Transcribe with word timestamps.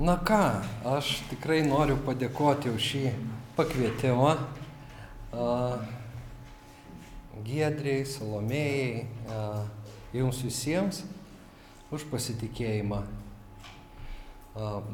Na 0.00 0.14
ką, 0.16 0.62
aš 0.96 1.18
tikrai 1.28 1.58
noriu 1.60 1.98
padėkoti 2.00 2.70
už 2.72 2.80
šį 2.80 3.00
pakvietimą. 3.52 4.30
Giedriai, 7.44 8.06
Salomėjai, 8.08 9.02
jums 10.16 10.38
visiems 10.40 11.02
už 11.92 12.06
pasitikėjimą. 12.08 13.02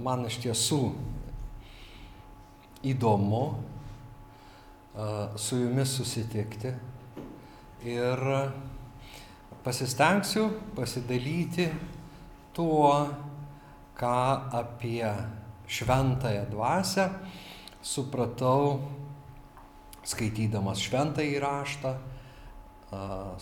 Man 0.02 0.26
iš 0.26 0.40
tiesų 0.42 0.80
įdomu 2.90 3.44
su 5.38 5.60
jumis 5.60 5.94
susitikti 6.00 6.74
ir 7.94 8.24
pasistengsiu 9.62 10.48
pasidalyti 10.74 11.70
tuo, 12.58 12.90
ką 13.96 14.16
apie 14.52 15.08
šventąją 15.66 16.44
dvasę 16.50 17.08
supratau 17.82 18.78
skaitydamas 20.06 20.80
šventąjį 20.86 21.38
raštą, 21.42 21.94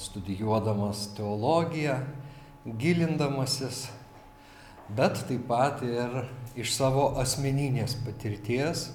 studijuodamas 0.01 1.09
teologiją, 1.17 1.99
gilindamasis, 2.65 3.89
bet 4.89 5.21
taip 5.29 5.45
pat 5.49 5.83
ir 5.85 6.23
iš 6.57 6.73
savo 6.77 7.11
asmeninės 7.21 7.99
patirties, 8.07 8.87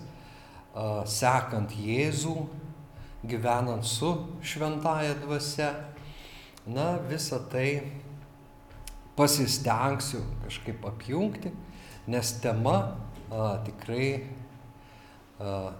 sekant 1.05 1.73
Jėzų, 1.77 2.35
gyvenant 3.29 3.85
su 3.85 4.13
šventaja 4.41 5.17
dvasia, 5.21 5.73
na 6.69 6.95
visą 7.09 7.41
tai 7.51 7.98
pasistengsiu 9.19 10.23
kažkaip 10.45 10.85
apjungti, 10.87 11.51
nes 12.07 12.31
tema 12.39 12.75
a, 13.29 13.59
tikrai 13.65 14.07
a, 15.39 15.73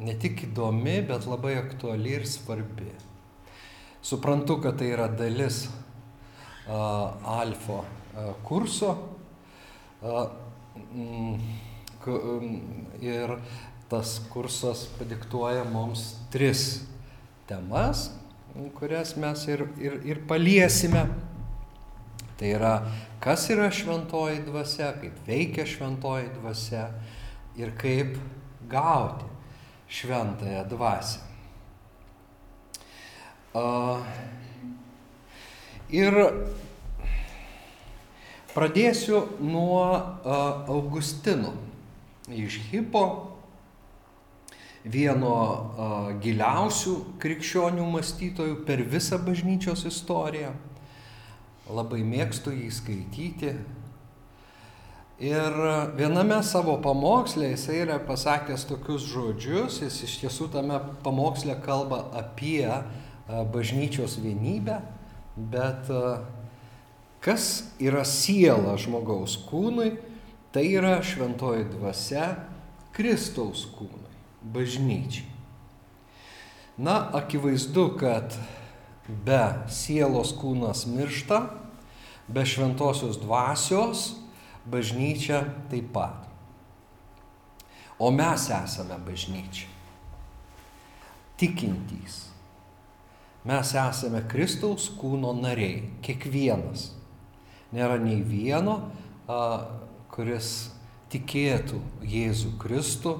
ne 0.00 0.14
tik 0.20 0.46
įdomi, 0.48 1.02
bet 1.08 1.28
labai 1.28 1.56
aktuali 1.60 2.16
ir 2.16 2.26
svarbi. 2.28 2.88
Suprantu, 4.06 4.60
kad 4.64 4.78
tai 4.80 4.90
yra 4.94 5.10
dalis 5.12 5.66
a, 6.66 6.80
alfa 7.36 7.82
a, 7.84 8.32
kurso 8.46 8.94
a, 10.00 10.26
m, 10.88 11.38
k, 12.00 12.16
m, 12.16 12.50
ir 13.04 13.36
tas 13.90 14.18
kursas 14.32 14.88
padiktuoja 14.96 15.62
mums 15.68 16.16
tris 16.32 16.82
temas, 17.46 18.08
kurias 18.74 19.14
mes 19.20 19.46
ir, 19.52 19.68
ir, 19.78 20.00
ir 20.08 20.22
paliesime. 20.26 21.04
Tai 22.36 22.48
yra, 22.52 22.72
kas 23.20 23.46
yra 23.48 23.70
šventoji 23.72 24.42
dvasia, 24.44 24.90
kaip 25.00 25.20
veikia 25.24 25.64
šventoji 25.64 26.28
dvasia 26.34 26.90
ir 27.56 27.72
kaip 27.80 28.18
gauti 28.68 29.24
šventąją 29.88 30.66
dvasę. 30.68 31.22
Ir 35.96 36.18
pradėsiu 38.52 39.22
nuo 39.40 39.86
Augustino 40.26 41.54
iš 42.28 42.58
Hipo 42.68 43.06
vieno 44.84 45.36
giliausių 46.20 46.96
krikščionių 47.22 47.86
mąstytojų 47.96 48.60
per 48.68 48.84
visą 48.84 49.18
bažnyčios 49.24 49.86
istoriją. 49.88 50.52
Labai 51.66 52.04
mėgstu 52.06 52.52
jį 52.54 52.68
skaityti. 52.70 53.52
Ir 55.26 55.54
viename 55.96 56.42
savo 56.44 56.76
pamokslė 56.84 57.54
jisai 57.54 57.80
yra 57.86 57.96
pasakęs 58.04 58.66
tokius 58.68 59.06
žodžius, 59.08 59.80
jis 59.80 59.96
iš 60.04 60.16
tiesų 60.20 60.50
tame 60.52 60.76
pamokslė 61.02 61.56
kalba 61.64 62.02
apie 62.20 62.68
bažnyčios 63.26 64.18
vienybę, 64.20 64.76
bet 65.36 65.88
kas 67.24 67.48
yra 67.82 68.04
siela 68.06 68.76
žmogaus 68.78 69.38
kūnui, 69.48 69.96
tai 70.52 70.68
yra 70.76 71.00
šventoji 71.02 71.64
dvasia 71.72 72.28
Kristaus 72.94 73.64
kūnui 73.72 74.12
bažnyčiai. 74.52 75.32
Na, 76.76 77.00
akivaizdu, 77.16 77.88
kad 77.96 78.36
be 79.08 79.42
sielos 79.70 80.32
kūnas 80.36 80.86
miršta, 80.90 81.40
be 82.28 82.42
šventosios 82.46 83.20
dvasios 83.22 84.14
bažnyčia 84.66 85.44
taip 85.70 85.92
pat. 85.94 86.26
O 87.98 88.10
mes 88.12 88.48
esame 88.52 88.98
bažnyčia. 89.06 89.70
Tikintys. 91.36 92.26
Mes 93.46 93.72
esame 93.78 94.24
Kristaus 94.26 94.88
kūno 94.98 95.30
nariai, 95.38 95.84
kiekvienas. 96.02 96.90
Nėra 97.76 98.00
nei 98.02 98.18
vieno, 98.24 98.80
kuris 100.10 100.72
tikėtų 101.12 101.78
Jėzų 102.06 102.56
Kristų 102.60 103.14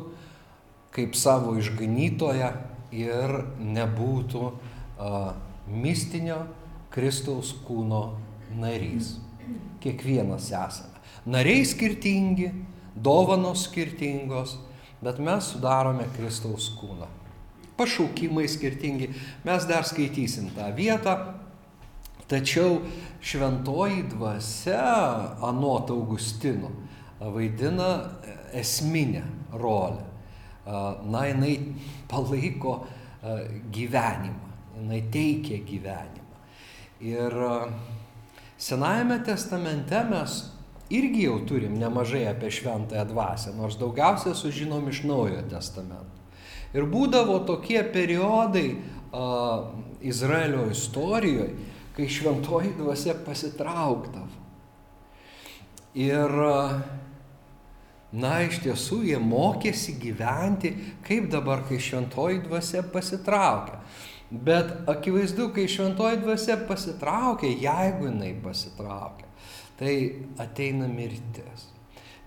kaip 0.97 1.17
savo 1.19 1.55
išganytoją 1.61 2.51
ir 2.97 3.35
nebūtų 3.61 4.45
a, 4.49 5.11
mistinio 5.69 6.43
Kristaus 6.91 7.53
kūno 7.67 8.03
narys. 8.59 9.17
Kiekvienas 9.83 10.49
esame. 10.51 11.03
Nariai 11.27 11.65
skirtingi, 11.67 12.51
dovanos 12.95 13.67
skirtingos, 13.69 14.57
bet 15.03 15.21
mes 15.23 15.53
sudarome 15.53 16.07
Kristaus 16.17 16.71
kūną. 16.79 17.09
Pašaukimai 17.77 18.47
skirtingi, 18.49 19.11
mes 19.45 19.67
dar 19.69 19.85
skaitysim 19.85 20.49
tą 20.57 20.71
vietą, 20.75 21.17
tačiau 22.31 22.81
šventoji 23.21 24.07
dvasia 24.15 25.37
anot 25.45 25.91
Augustino 25.93 26.73
vaidina 27.21 27.91
esminę 28.57 29.23
rolę 29.53 30.05
na, 31.07 31.27
jinai 31.27 31.75
palaiko 32.09 32.87
gyvenimą, 33.73 34.46
jinai 34.77 35.03
teikia 35.13 35.59
gyvenimą. 35.65 36.41
Ir 37.01 37.37
Senajame 38.57 39.19
testamente 39.21 39.99
mes 40.09 40.37
irgi 40.89 41.27
jau 41.27 41.41
turim 41.45 41.75
nemažai 41.77 42.25
apie 42.31 42.49
šventąją 42.51 43.05
dvasę, 43.11 43.53
nors 43.53 43.77
daugiausia 43.77 44.33
sužinom 44.35 44.89
iš 44.89 45.03
Naujojo 45.05 45.43
testamento. 45.51 46.23
Ir 46.73 46.89
būdavo 46.89 47.43
tokie 47.47 47.83
periodai 47.93 48.71
a, 49.13 49.67
Izraelio 50.01 50.71
istorijoje, 50.73 51.53
kai 51.97 52.09
šventoji 52.09 52.73
dvasia 52.79 53.17
pasitraukdavo. 53.27 54.45
Ir 55.95 56.33
Na, 58.17 58.39
iš 58.47 58.61
tiesų 58.63 59.01
jie 59.11 59.17
mokėsi 59.21 59.97
gyventi, 60.01 60.71
kaip 61.05 61.27
dabar, 61.29 61.65
kai 61.67 61.77
šventoji 61.83 62.39
dvasia 62.47 62.85
pasitraukia. 62.89 63.81
Bet 64.31 64.73
akivaizdu, 64.91 65.53
kai 65.55 65.69
šventoji 65.71 66.19
dvasia 66.25 66.57
pasitraukia, 66.67 67.53
jeigu 67.63 68.09
jinai 68.09 68.33
pasitraukia, 68.43 69.29
tai 69.79 69.95
ateina 70.43 70.89
mirtis. 70.91 71.69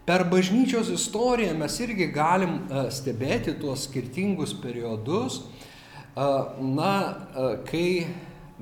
Per 0.07 0.23
bažnyčios 0.31 0.89
istoriją 0.89 1.57
mes 1.59 1.75
irgi 1.83 2.07
galim 2.09 2.55
e, 2.65 2.85
stebėti 2.89 3.53
tuos 3.59 3.83
skirtingus 3.85 4.55
periodus, 4.57 5.43
e, 5.43 6.29
na, 6.65 6.93
e, 7.35 7.49
kai 7.67 7.91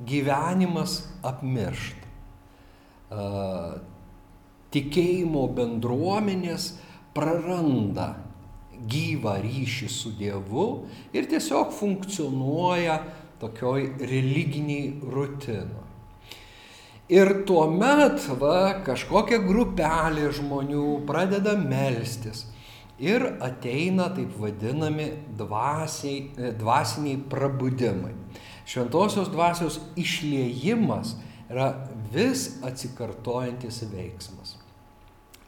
gyvenimas 0.08 1.00
apmiršta. 1.26 1.96
Tikėjimo 4.68 5.46
bendruomenės 5.56 6.66
praranda 7.16 8.10
gyvą 8.92 9.38
ryšį 9.42 9.88
su 9.90 10.12
Dievu 10.18 10.66
ir 11.16 11.26
tiesiog 11.30 11.72
funkcionuoja 11.74 12.98
tokioj 13.40 13.84
religiniai 14.00 14.94
rutinoj. 15.02 15.86
Ir 17.08 17.30
tuomet 17.48 18.26
va, 18.36 18.82
kažkokia 18.84 19.38
grupelė 19.40 20.28
žmonių 20.36 21.06
pradeda 21.08 21.54
melstis 21.56 22.44
ir 23.00 23.24
ateina 23.40 24.10
taip 24.12 24.34
vadinami 24.36 25.06
dvasiai, 25.38 26.52
dvasiniai 26.58 27.22
prabudimai. 27.30 28.12
Šventosios 28.68 29.30
dvasios 29.32 29.78
išliejimas 29.96 31.14
yra 31.48 31.70
vis 32.12 32.58
atsikartojantis 32.66 33.80
veiksmas. 33.88 34.58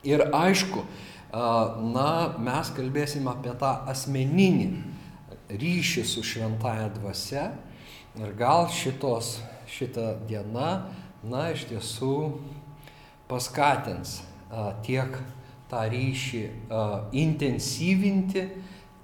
Ir 0.06 0.24
aišku, 0.32 0.86
na, 1.92 2.10
mes 2.40 2.70
kalbėsim 2.72 3.28
apie 3.28 3.52
tą 3.60 3.74
asmeninį 3.90 4.70
ryšį 5.60 6.06
su 6.06 6.24
šventaja 6.24 6.88
dvasia 6.94 7.50
ir 8.20 8.34
gal 8.36 8.68
šitos, 8.68 9.38
šita 9.70 10.14
diena, 10.28 10.90
na, 11.24 11.50
iš 11.54 11.66
tiesų 11.70 12.14
paskatins 13.30 14.20
a, 14.50 14.72
tiek 14.84 15.14
tą 15.70 15.84
ryšį 15.86 16.40
uh, 16.50 16.94
intensyvinti, 17.14 18.42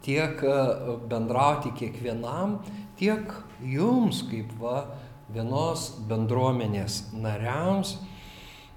tiek 0.02 0.40
uh, 0.42 0.96
bendrauti 1.06 1.70
kiekvienam, 1.78 2.56
tiek 2.98 3.30
jums 3.62 4.24
kaip 4.26 4.50
va 4.58 4.80
vienos 5.30 5.92
bendruomenės 6.10 7.04
nariams, 7.14 7.94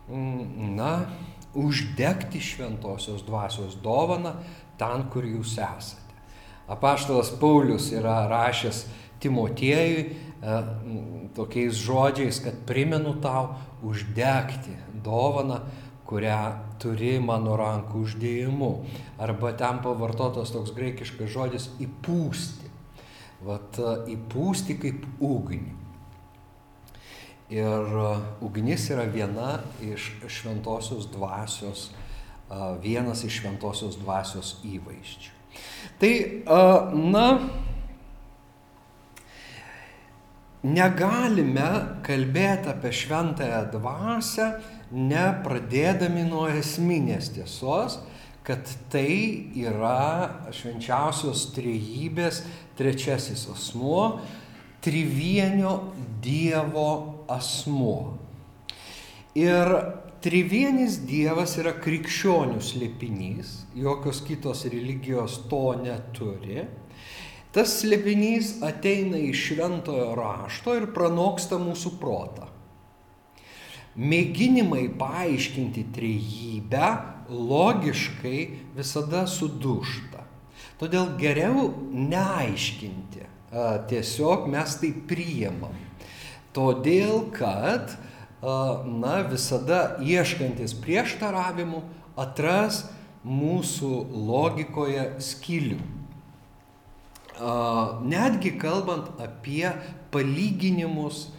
mm, 0.06 0.75
na, 0.77 0.94
uždegti 1.57 2.41
šventosios 2.45 3.25
dvasios 3.25 3.74
dovaną 3.81 4.36
ten, 4.77 5.07
kur 5.09 5.25
jūs 5.25 5.57
esate. 5.57 6.18
Apaštalas 6.69 7.33
Paulius 7.41 7.89
yra 7.97 8.27
rašęs 8.30 8.86
Timotiejui 9.19 10.29
tokiais 11.36 11.75
žodžiais, 11.75 12.39
kad 12.39 12.56
primenu 12.65 13.13
tau 13.19 13.56
uždegti 13.83 14.75
dovaną, 15.03 15.59
kurią 16.09 16.39
turi 16.81 17.19
mano 17.21 17.53
rankų 17.59 18.06
uždėjimu. 18.07 18.69
Arba 19.21 19.51
ten 19.53 19.81
pavartotas 19.83 20.53
toks 20.56 20.74
graikiškas 20.74 21.30
žodis 21.30 21.68
įpūsti. 21.83 22.71
Vat 23.45 23.77
e, 23.80 23.91
įpūsti 24.15 24.75
kaip 24.81 25.06
ugnį. 25.24 25.75
Ir 27.53 27.94
e, 28.01 28.09
ugnis 28.45 28.89
yra 28.91 29.06
viena 29.12 29.59
iš 29.86 30.09
šventosios 30.27 31.07
dvasios, 31.13 31.89
vienas 32.81 33.21
iš 33.27 33.44
šventosios 33.44 34.00
dvasios 34.01 34.56
įvaizdžių. 34.65 35.36
Tai, 36.01 36.13
na, 36.97 37.25
negalime 40.64 41.70
kalbėti 42.06 42.72
apie 42.74 42.92
šventąją 42.96 43.62
dvasę, 43.76 44.50
nepradėdami 44.92 46.26
nuo 46.28 46.48
esminės 46.52 47.32
tiesos, 47.36 48.00
kad 48.44 48.66
tai 48.90 49.52
yra 49.62 50.50
švenčiausios 50.56 51.50
trejybės 51.54 52.44
trečiasis 52.80 53.46
asmuo, 53.54 54.20
trivienio 54.82 55.94
Dievo 56.24 57.26
asmuo. 57.30 58.18
Ir 59.38 59.70
Trivienis 60.20 60.98
Dievas 61.08 61.54
yra 61.62 61.72
krikščionių 61.80 62.60
slėpinys, 62.60 63.54
jokios 63.80 64.18
kitos 64.28 64.66
religijos 64.68 65.38
to 65.48 65.62
neturi. 65.80 66.66
Tas 67.56 67.80
slėpinys 67.80 68.60
ateina 68.62 69.18
iš 69.18 69.48
šventojo 69.50 70.12
rašto 70.18 70.75
ir 70.78 70.92
pranoksta 70.94 71.57
mūsų 71.57 71.96
protą. 72.01 72.46
Mėginimai 74.00 74.86
paaiškinti 75.00 75.88
trejybę 75.96 76.92
logiškai 77.30 78.40
visada 78.78 79.25
sudušta. 79.28 80.24
Todėl 80.80 81.10
geriau 81.19 81.72
neaiškinti, 81.92 83.25
tiesiog 83.90 84.46
mes 84.54 84.78
tai 84.80 84.94
priemam. 85.10 85.74
Todėl, 86.56 87.25
kad 87.36 87.98
na, 88.42 89.19
visada 89.28 89.98
ieškantis 90.00 90.78
prieštaravimų 90.80 91.81
atras 92.19 92.86
mūsų 93.25 93.94
logikoje 94.30 95.10
skylių. 95.24 95.99
Netgi 97.39 98.57
kalbant 98.59 99.13
apie 99.21 99.69
palyginimus, 100.12 101.30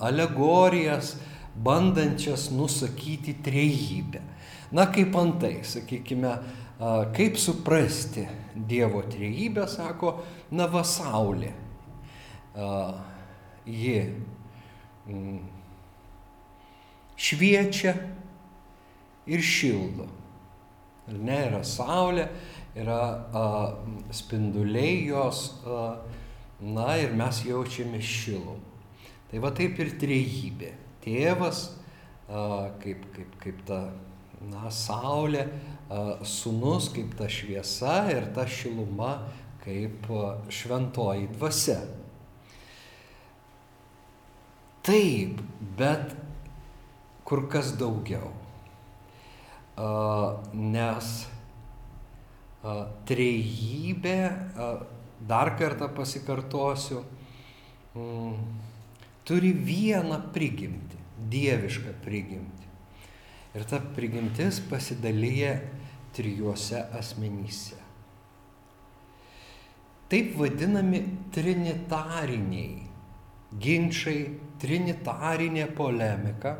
alegorijas, 0.00 1.16
bandančias 1.58 2.50
nusakyti 2.54 3.34
trejybę. 3.42 4.22
Na 4.72 4.86
kaip 4.92 5.16
antai, 5.16 5.64
sakykime, 5.64 6.36
kaip 7.16 7.38
suprasti 7.40 8.28
Dievo 8.54 9.02
trejybę, 9.02 9.66
sako, 9.70 10.18
na 10.50 10.66
va 10.70 10.84
Saulė. 10.86 11.52
Ji 13.66 13.98
šviečia 17.18 17.94
ir 19.26 19.42
šildo. 19.42 20.06
Ir 21.08 21.18
ne, 21.24 21.38
yra 21.48 21.62
saulė, 21.64 22.28
yra 22.78 23.00
a, 23.34 23.44
spinduliai 24.14 25.06
jos, 25.08 25.60
a, 25.66 25.98
na 26.60 26.96
ir 27.00 27.14
mes 27.18 27.42
jaučiame 27.46 28.00
šilumą. 28.02 28.58
Tai 29.28 29.42
va 29.44 29.52
taip 29.52 29.78
ir 29.82 29.92
trejybė. 30.00 30.72
Tėvas, 31.04 31.64
a, 32.28 32.70
kaip, 32.82 33.04
kaip, 33.16 33.34
kaip 33.42 33.64
ta 33.68 33.82
na, 34.48 34.70
saulė, 34.72 35.44
a, 35.90 36.20
sunus 36.26 36.90
kaip 36.94 37.12
ta 37.18 37.28
šviesa 37.30 38.00
ir 38.14 38.30
ta 38.36 38.46
šiluma 38.48 39.18
kaip 39.64 40.08
a, 40.14 40.38
šventoji 40.52 41.28
dvasia. 41.34 41.80
Taip, 44.88 45.42
bet 45.76 46.14
kur 47.28 47.44
kas 47.52 47.74
daugiau. 47.76 48.30
Nes 50.56 51.08
trejybė, 53.08 54.18
dar 55.28 55.52
kartą 55.58 55.88
pasikartosiu, 55.94 57.02
mm, 57.94 58.36
turi 59.28 59.52
vieną 59.52 60.20
prigimtį, 60.34 61.00
dievišką 61.30 61.96
prigimtį. 62.04 62.68
Ir 63.58 63.64
ta 63.64 63.80
prigimtis 63.80 64.60
pasidalyja 64.60 65.58
trijuose 66.14 66.84
asmenyse. 66.98 67.76
Taip 70.08 70.36
vadinami 70.40 71.02
trinitariniai 71.34 72.88
ginčiai, 73.60 74.28
trinitarinė 74.60 75.68
polemika 75.76 76.54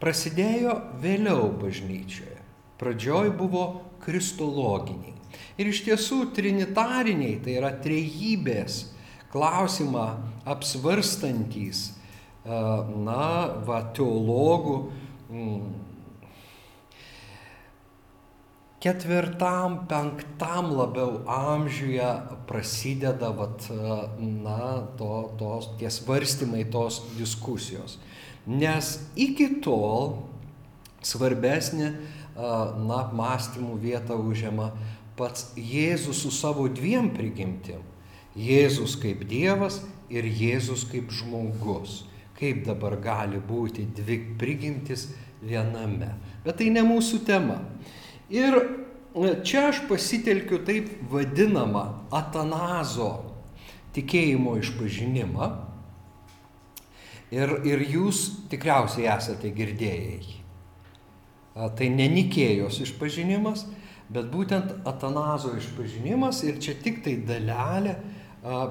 prasidėjo 0.00 0.74
vėliau 1.02 1.50
bažnyčioje. 1.60 2.38
Pradžioj 2.80 3.30
buvo 3.38 3.66
kristologiniai. 4.02 5.11
Ir 5.60 5.68
iš 5.72 5.82
tiesų 5.86 6.24
trinitariniai, 6.36 7.38
tai 7.44 7.58
yra 7.60 7.72
trejybės 7.84 8.86
klausimą 9.32 10.06
apsvarstantys, 10.48 11.92
na, 12.44 13.24
va, 13.62 13.78
teologų 13.94 14.76
mm, 15.30 15.66
ketvirtam, 18.82 19.84
penktam 19.86 20.72
labiau 20.74 21.20
amžiuje 21.30 22.08
prasideda, 22.48 23.30
vat, 23.36 23.68
na, 24.18 24.82
to, 24.98 25.12
tos, 25.38 25.70
tie 25.78 25.90
svarstymai, 25.92 26.64
tos 26.72 27.00
diskusijos. 27.14 28.00
Nes 28.42 28.96
iki 29.14 29.62
tol 29.62 30.24
svarbesnė, 31.06 31.92
na, 32.34 32.98
mąstymų 33.14 33.76
vietą 33.78 34.16
užima 34.18 34.72
pats 35.22 35.52
Jėzus 35.54 36.24
su 36.24 36.32
savo 36.34 36.66
dviem 36.66 37.12
prigimtim. 37.14 37.84
Jėzus 38.34 38.96
kaip 38.98 39.22
Dievas 39.30 39.78
ir 40.10 40.26
Jėzus 40.26 40.82
kaip 40.90 41.12
žmogus. 41.14 42.02
Kaip 42.38 42.64
dabar 42.66 42.96
gali 42.98 43.38
būti 43.38 43.86
dvi 43.94 44.18
prigimtis 44.40 45.12
viename. 45.42 46.10
Bet 46.42 46.58
tai 46.58 46.72
ne 46.74 46.82
mūsų 46.82 47.22
tema. 47.28 47.60
Ir 48.32 48.58
čia 49.46 49.68
aš 49.70 49.84
pasitelkiu 49.86 50.58
taip 50.66 50.90
vadinamą 51.12 51.84
Atanazo 52.10 53.12
tikėjimo 53.94 54.56
išpažinimą, 54.58 55.52
Ir, 57.32 57.48
ir 57.64 57.80
jūs 57.88 58.18
tikriausiai 58.52 59.06
esate 59.08 59.48
girdėjai. 59.56 60.34
Tai 61.56 61.86
ne 61.88 62.04
Nikėjos 62.12 62.82
išpažinimas, 62.84 63.62
bet 64.10 64.30
būtent 64.32 64.86
Atanazo 64.88 65.52
išpažinimas 65.58 66.42
ir 66.48 66.58
čia 66.62 66.74
tik 66.80 67.04
tai 67.04 67.18
dalelę 67.26 67.94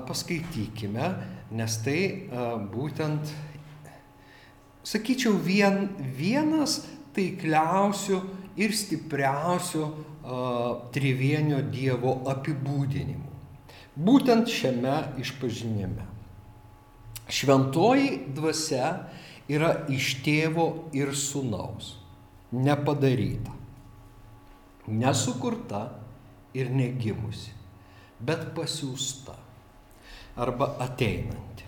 paskaitykime, 0.08 1.08
nes 1.56 1.78
tai 1.86 2.28
būtent, 2.74 3.32
sakyčiau, 4.84 5.38
vien, 5.40 5.88
vienas 6.18 6.82
taikliausių 7.16 8.20
ir 8.60 8.76
stipriausių 8.76 9.86
trivienio 10.92 11.62
Dievo 11.72 12.18
apibūdinimų. 12.32 13.30
Būtent 13.96 14.52
šiame 14.52 14.98
išpažinime. 15.20 16.06
Šventoji 17.32 18.28
dvasia 18.36 18.92
yra 19.52 19.72
iš 19.92 20.18
tėvo 20.24 20.92
ir 20.96 21.16
sunaus, 21.16 21.96
nepadaryta, 22.52 23.56
nesukurta 24.92 25.88
ir 26.58 26.72
negimusi, 26.74 27.54
bet 28.20 28.52
pasiūsta 28.56 29.36
arba 30.40 30.74
ateinanti. 30.84 31.68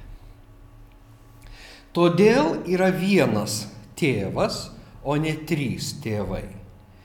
Todėl 1.94 2.64
yra 2.74 2.90
vienas 2.90 3.68
tėvas, 4.00 4.72
o 5.04 5.16
ne 5.20 5.36
trys 5.48 5.94
tėvai. 6.02 6.48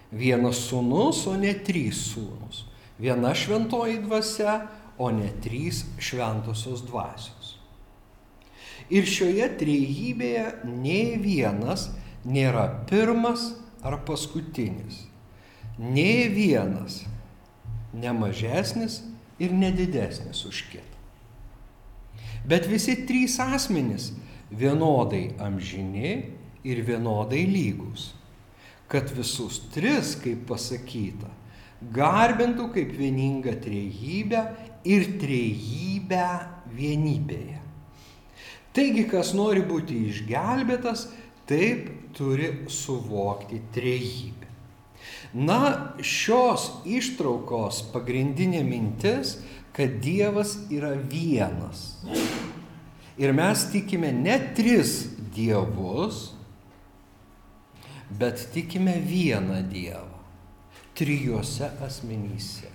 Vienas 0.09 0.63
sūnus, 0.71 1.27
o 1.29 1.35
ne 1.37 1.53
trys 1.67 2.01
sūnus. 2.15 2.65
Viena 2.99 3.35
šventoji 3.37 3.99
dvasia, 4.07 4.63
o 4.99 5.11
ne 5.15 5.29
trys 5.45 5.85
šventosios 6.03 6.83
dvasios. 6.89 7.59
Ir 8.89 9.05
šioje 9.05 9.51
trejybėje 9.61 10.47
nei 10.65 11.19
vienas 11.21 11.91
nėra 12.25 12.65
pirmas 12.89 13.53
ar 13.85 14.01
paskutinis. 14.09 15.05
Nei 15.79 16.27
vienas 16.33 17.05
ne 17.95 18.13
mažesnis 18.13 19.03
ir 19.39 19.55
nedidesnis 19.55 20.43
už 20.49 20.65
kitą. 20.73 20.99
Bet 22.49 22.67
visi 22.67 22.97
trys 23.07 23.39
asmenys 23.39 24.13
vienodai 24.51 25.37
amžini 25.39 26.15
ir 26.65 26.83
vienodai 26.83 27.45
lygus. 27.47 28.15
Kad 28.89 29.11
visus 29.13 29.61
tris, 29.69 30.15
kaip 30.17 30.47
pasakyta, 30.49 31.29
garbintų 31.95 32.71
kaip 32.73 32.95
vieningą 32.97 33.53
trejybę 33.63 34.43
ir 34.89 35.05
trejybę 35.21 36.29
vienybėje. 36.73 37.59
Taigi, 38.73 39.05
kas 39.11 39.35
nori 39.37 39.61
būti 39.67 39.97
išgelbėtas, 40.09 41.09
taip 41.49 41.89
turi 42.17 42.53
suvokti 42.71 43.61
trejybę. 43.75 44.38
Na, 45.35 45.93
šios 46.01 46.71
ištraukos 46.89 47.83
pagrindinė 47.93 48.63
mintis 48.65 49.37
kad 49.79 49.91
Dievas 50.03 50.57
yra 50.71 50.91
vienas. 50.91 52.03
Ir 53.19 53.31
mes 53.31 53.63
tikime 53.71 54.11
ne 54.11 54.35
tris 54.57 55.05
dievus, 55.35 56.33
bet 58.11 58.43
tikime 58.51 58.97
vieną 58.99 59.61
Dievą. 59.71 60.19
Trijuose 60.99 61.71
asmenyse. 61.87 62.73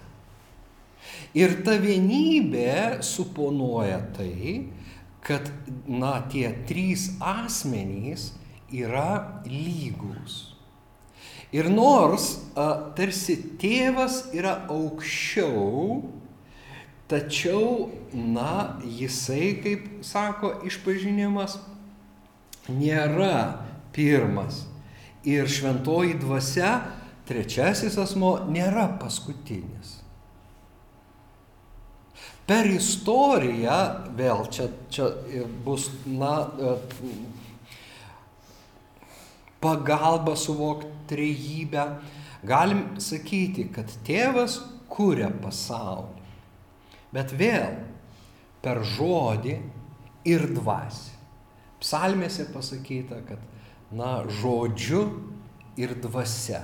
Ir 1.36 1.58
ta 1.68 1.76
vienybė 1.76 3.04
suponuoja 3.04 4.00
tai, 4.16 4.70
kad, 5.28 5.52
na, 5.84 6.22
tie 6.32 6.54
trys 6.70 7.10
asmenys 7.20 8.30
yra 8.72 9.44
lygus. 9.44 10.53
Ir 11.54 11.70
nors 11.70 12.32
a, 12.58 12.94
tarsi 12.98 13.38
tėvas 13.62 14.24
yra 14.34 14.64
aukščiau 14.74 16.02
Tačiau, 17.14 17.92
na, 18.14 18.80
jisai, 18.88 19.60
kaip 19.62 19.84
sako 20.08 20.54
išpažinimas, 20.66 21.60
nėra 22.72 23.60
pirmas. 23.94 24.64
Ir 25.28 25.46
šventoji 25.52 26.16
dvasia, 26.24 26.72
trečiasis 27.28 28.00
asmo, 28.02 28.38
nėra 28.50 28.88
paskutinis. 29.02 30.00
Per 32.48 32.68
istoriją, 32.72 33.78
vėl 34.18 34.48
čia, 34.52 34.72
čia 34.92 35.12
bus, 35.68 35.92
na, 36.08 36.34
pagalba 39.64 40.36
suvokti 40.36 40.92
trejybę, 41.08 41.88
galim 42.44 42.84
sakyti, 43.02 43.68
kad 43.74 43.92
tėvas 44.08 44.60
kūrė 44.92 45.30
pasaulį. 45.44 46.22
Bet 47.14 47.34
vėl 47.38 47.78
per 48.64 48.82
žodį 48.96 49.58
ir 50.30 50.48
dvasį. 50.56 51.12
Psalmėse 51.84 52.48
pasakyta, 52.54 53.20
kad, 53.28 53.42
na, 53.92 54.24
žodžiu 54.40 55.04
ir 55.78 55.96
dvasia 56.00 56.64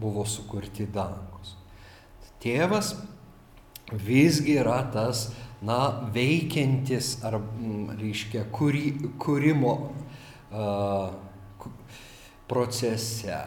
buvo 0.00 0.24
sukurti 0.28 0.86
dangus. 0.94 1.56
Tėvas 2.40 2.94
visgi 3.90 4.54
yra 4.60 4.78
tas, 4.94 5.28
na, 5.66 6.06
veikiantis, 6.14 7.18
ar, 7.26 7.40
reiškia, 7.98 8.46
kuri, 8.54 8.94
kūrimo 9.20 9.74
uh, 9.82 11.10
procese, 12.50 13.38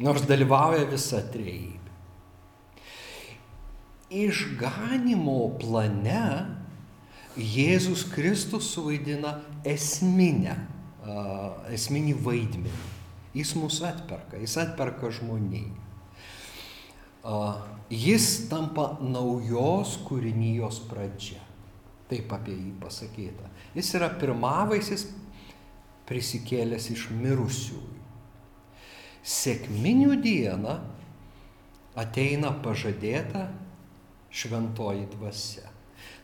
nors 0.00 0.24
dalyvauja 0.28 0.88
visa 0.88 1.20
trejybė 1.32 1.82
išganimo 4.12 5.56
plane 5.60 6.24
Jėzus 7.32 8.04
Kristus 8.12 8.68
suvaidina 8.74 9.38
esminę, 9.64 10.58
esminį 11.72 12.12
vaidmenį. 12.20 12.90
Jis 13.32 13.54
mus 13.56 13.78
atperka, 13.88 14.36
jis 14.36 14.58
atperka 14.60 15.08
žmoniai. 15.16 15.70
Jis 17.88 18.26
tampa 18.50 18.98
naujos 19.00 19.96
kūrinijos 20.04 20.82
pradžia. 20.90 21.40
Taip 22.12 22.34
apie 22.36 22.52
jį 22.52 22.74
pasakyta. 22.82 23.48
Jis 23.72 23.94
yra 23.96 24.10
pirmavaisis 24.20 25.06
prisikėlęs 26.04 26.90
iš 26.92 27.08
mirusiųjų. 27.16 28.01
Sėkminių 29.22 30.16
dieną 30.22 30.78
ateina 31.98 32.50
pažadėta 32.64 33.46
šventoji 34.32 35.06
dvasia. 35.12 35.68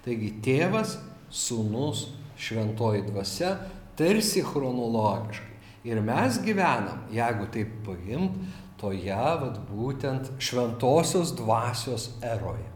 Taigi 0.02 0.32
tėvas, 0.42 0.96
sūnus, 1.30 2.08
šventoji 2.40 3.04
dvasia 3.10 3.52
tarsi 3.98 4.42
chronologiškai. 4.46 5.56
Ir 5.88 6.00
mes 6.02 6.40
gyvenam, 6.42 7.04
jeigu 7.14 7.46
taip 7.54 7.70
paimt, 7.86 8.34
toje 8.78 9.14
vat, 9.14 9.60
būtent 9.70 10.32
šventosios 10.42 11.32
dvasios 11.38 12.10
eroje. 12.22 12.66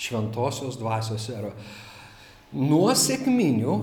Šventosios 0.00 0.78
dvasios 0.80 1.28
eroje. 1.32 1.56
Nuo 2.52 2.92
sėkminių 2.96 3.78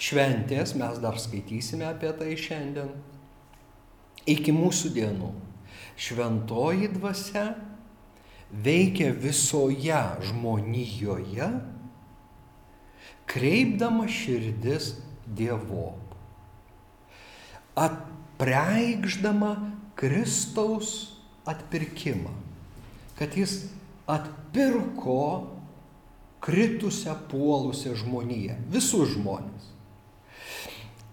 šventės, 0.00 0.74
mes 0.80 1.00
dar 1.02 1.18
skaitysime 1.20 1.88
apie 1.88 2.12
tai 2.16 2.32
šiandien, 2.40 2.92
iki 4.26 4.52
mūsų 4.54 4.92
dienų. 4.96 5.30
Šventoji 5.96 6.90
dvasia 6.92 7.46
veikia 8.50 9.12
visoje 9.16 10.02
žmonijoje, 10.28 11.48
kreipdama 13.26 14.06
širdis 14.10 14.94
Dievo. 15.26 15.96
Apreikšdama 17.76 19.56
Kristaus 19.98 21.18
atpirkimą, 21.48 22.30
kad 23.18 23.34
jis 23.36 23.66
atpirko 24.06 25.56
kritusią, 26.44 27.16
puolusią 27.30 27.96
žmoniją, 27.98 28.54
visus 28.70 29.16
žmonės. 29.16 29.72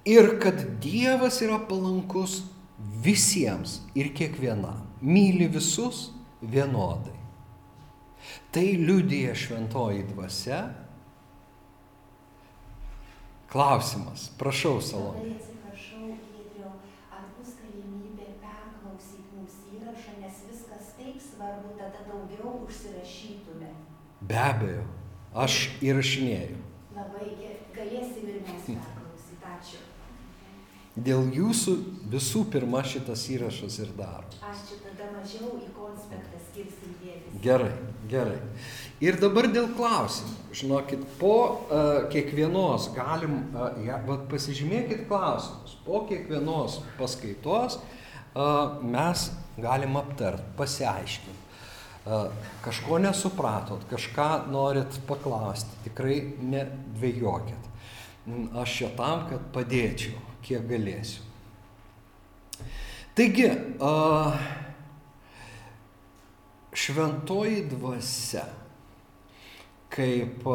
Ir 0.05 0.35
kad 0.43 0.59
Dievas 0.83 1.39
yra 1.41 1.57
palankus 1.65 2.43
visiems 3.03 3.81
ir 3.95 4.13
kiekvienam, 4.15 4.83
myli 5.01 5.47
visus 5.51 6.09
vienodai. 6.41 7.19
Tai 8.51 8.65
liudija 8.79 9.35
šventoji 9.35 10.05
dvasia. 10.13 10.61
Klausimas, 13.51 14.29
prašau, 14.39 14.79
Salomė. 14.81 15.35
Be 24.23 24.37
abejo, 24.39 24.83
aš 25.35 25.57
įrašinėjau. 25.83 26.61
Labai 26.95 27.31
galėsim 27.75 28.29
ir 28.31 28.39
mes 28.45 28.69
perklausyti. 28.69 29.41
Ačiū. 29.43 29.92
Dėl 30.93 31.31
jūsų 31.33 31.71
visų 32.13 32.43
pirma 32.53 32.83
šitas 32.85 33.25
įrašas 33.33 33.79
ir 33.81 33.93
daro. 33.97 34.27
Ačiū, 34.45 34.77
tada 34.83 35.07
mažiau 35.09 35.55
į 35.57 35.71
konspektą 35.73 36.41
skirsim 36.51 36.91
dėmesį. 37.01 37.39
Gerai, 37.41 37.71
gerai. 38.11 38.35
Ir 39.01 39.17
dabar 39.17 39.47
dėl 39.49 39.71
klausimų. 39.73 40.35
Žinokit, 40.53 41.01
po 41.17 41.33
uh, 41.33 42.05
kiekvienos 42.13 42.91
galim, 42.93 43.39
uh, 43.55 43.71
ja, 43.81 43.97
bet 44.05 44.27
pasižymėkit 44.29 45.07
klausimus. 45.09 45.73
Po 45.81 46.03
kiekvienos 46.11 46.83
paskaitos 46.99 47.79
uh, 47.79 48.77
mes 48.85 49.31
galim 49.57 49.97
aptart, 49.97 50.45
pasiaiškinti. 50.59 51.39
Uh, 52.03 52.27
kažko 52.61 52.99
nesupratot, 53.01 53.81
kažką 53.89 54.29
norit 54.53 55.01
paklausti, 55.09 55.73
tikrai 55.87 56.19
nedvėjokit. 56.37 57.71
Aš 58.61 58.77
čia 58.77 58.91
tam, 58.93 59.25
kad 59.31 59.49
padėčiau, 59.55 60.21
kiek 60.43 60.65
galėsiu. 60.69 61.23
Taigi, 63.13 63.47
šventoji 66.73 67.65
dvasia 67.69 68.45
kaip 69.93 70.47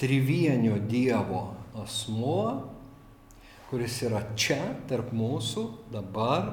trivienio 0.00 0.78
Dievo 0.88 1.42
asmuo, 1.82 2.46
kuris 3.68 3.98
yra 4.06 4.22
čia, 4.38 4.60
tarp 4.88 5.12
mūsų, 5.12 5.66
dabar 5.92 6.48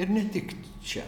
ir 0.00 0.08
ne 0.12 0.24
tik 0.32 0.56
čia. 0.80 1.04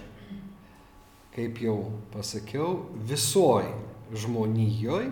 Kaip 1.35 1.59
jau 1.65 1.79
pasakiau, 2.13 2.85
visoj 3.09 3.67
žmonijoje 4.13 5.11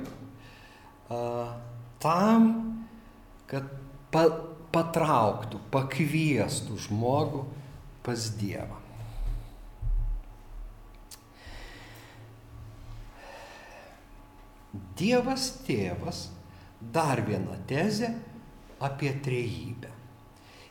tam, 2.02 2.50
kad 3.50 3.72
pa, 4.12 4.26
patrauktų, 4.72 5.60
pakviestų 5.72 6.78
žmogų 6.86 7.44
pas 8.06 8.30
Dievą. 8.38 8.78
Dievas 14.96 15.50
tėvas, 15.66 16.26
dar 16.80 17.20
viena 17.26 17.58
tezė 17.68 18.14
apie 18.82 19.12
trejybę. 19.24 19.90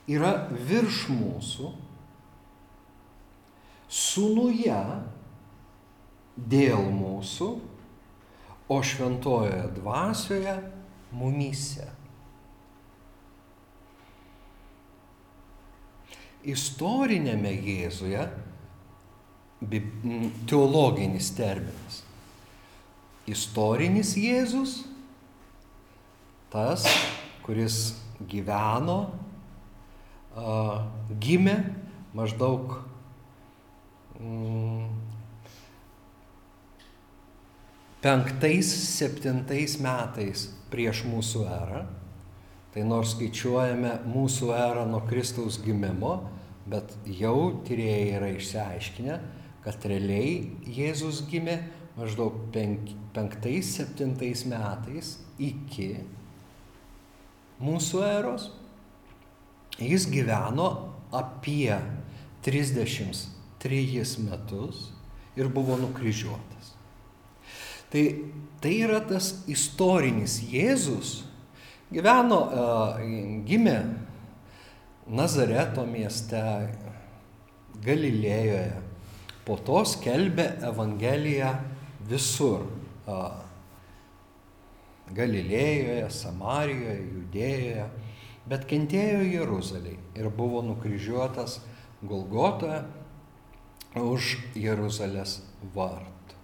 Yra 0.09 0.31
virš 0.49 1.03
mūsų, 1.13 1.69
sunuje 3.91 4.81
dėl 6.35 6.89
mūsų, 6.95 7.49
o 8.71 8.77
šventojoje 8.81 9.65
dvasioje 9.77 10.55
mumyse. 11.11 12.00
Istorinėme 16.47 17.51
Jėzuje 17.53 18.23
teologinis 20.49 21.29
terminas. 21.37 22.01
Istorinis 23.29 24.15
Jėzus, 24.17 24.79
tas, 26.49 26.87
kuris 27.45 27.77
gyveno, 28.31 28.97
gimė 31.21 31.55
maždaug 32.17 32.73
penktais, 38.01 38.73
septintais 38.97 39.77
metais 39.81 40.49
prieš 40.73 41.05
mūsų 41.05 41.45
erą. 41.45 41.85
Tai 42.71 42.83
nors 42.87 43.11
skaičiuojame 43.17 43.97
mūsų 44.07 44.53
erą 44.55 44.85
nuo 44.87 45.01
Kristaus 45.09 45.57
gimimo, 45.59 46.13
bet 46.71 46.93
jau 47.19 47.51
tyrėjai 47.67 48.05
yra 48.15 48.29
išsiaiškinę, 48.37 49.17
kad 49.65 49.87
realiai 49.91 50.37
Jėzus 50.71 51.19
gimė 51.29 51.57
maždaug 51.97 52.37
penk, 52.53 52.93
penktais, 53.15 53.73
septintais 53.75 54.45
metais 54.47 55.17
iki 55.41 55.97
mūsų 57.61 58.05
eros. 58.07 58.49
Jis 59.81 60.07
gyveno 60.11 60.69
apie 61.15 61.75
33 62.45 64.23
metus 64.23 64.91
ir 65.35 65.51
buvo 65.51 65.77
nukryžiuotas. 65.79 66.71
Tai, 67.91 68.03
tai 68.63 68.73
yra 68.85 69.01
tas 69.03 69.41
istorinis 69.51 70.39
Jėzus, 70.47 71.30
Gyveno, 71.91 72.39
gimė 73.43 73.79
Nazareto 75.11 75.83
mieste, 75.83 76.39
Galilėjoje. 77.83 78.77
Po 79.43 79.57
to 79.59 79.81
skelbė 79.89 80.45
Evangeliją 80.69 81.49
visur. 82.07 82.63
Galilėjoje, 85.11 86.07
Samarijoje, 86.15 86.95
Judėjoje, 87.17 87.87
bet 88.47 88.63
kentėjo 88.69 89.25
Jeruzalėje 89.27 89.99
ir 90.15 90.29
buvo 90.31 90.61
nukryžiuotas 90.63 91.59
Golgotoje 92.07 92.85
už 93.99 94.37
Jeruzalės 94.55 95.41
vartų. 95.75 96.37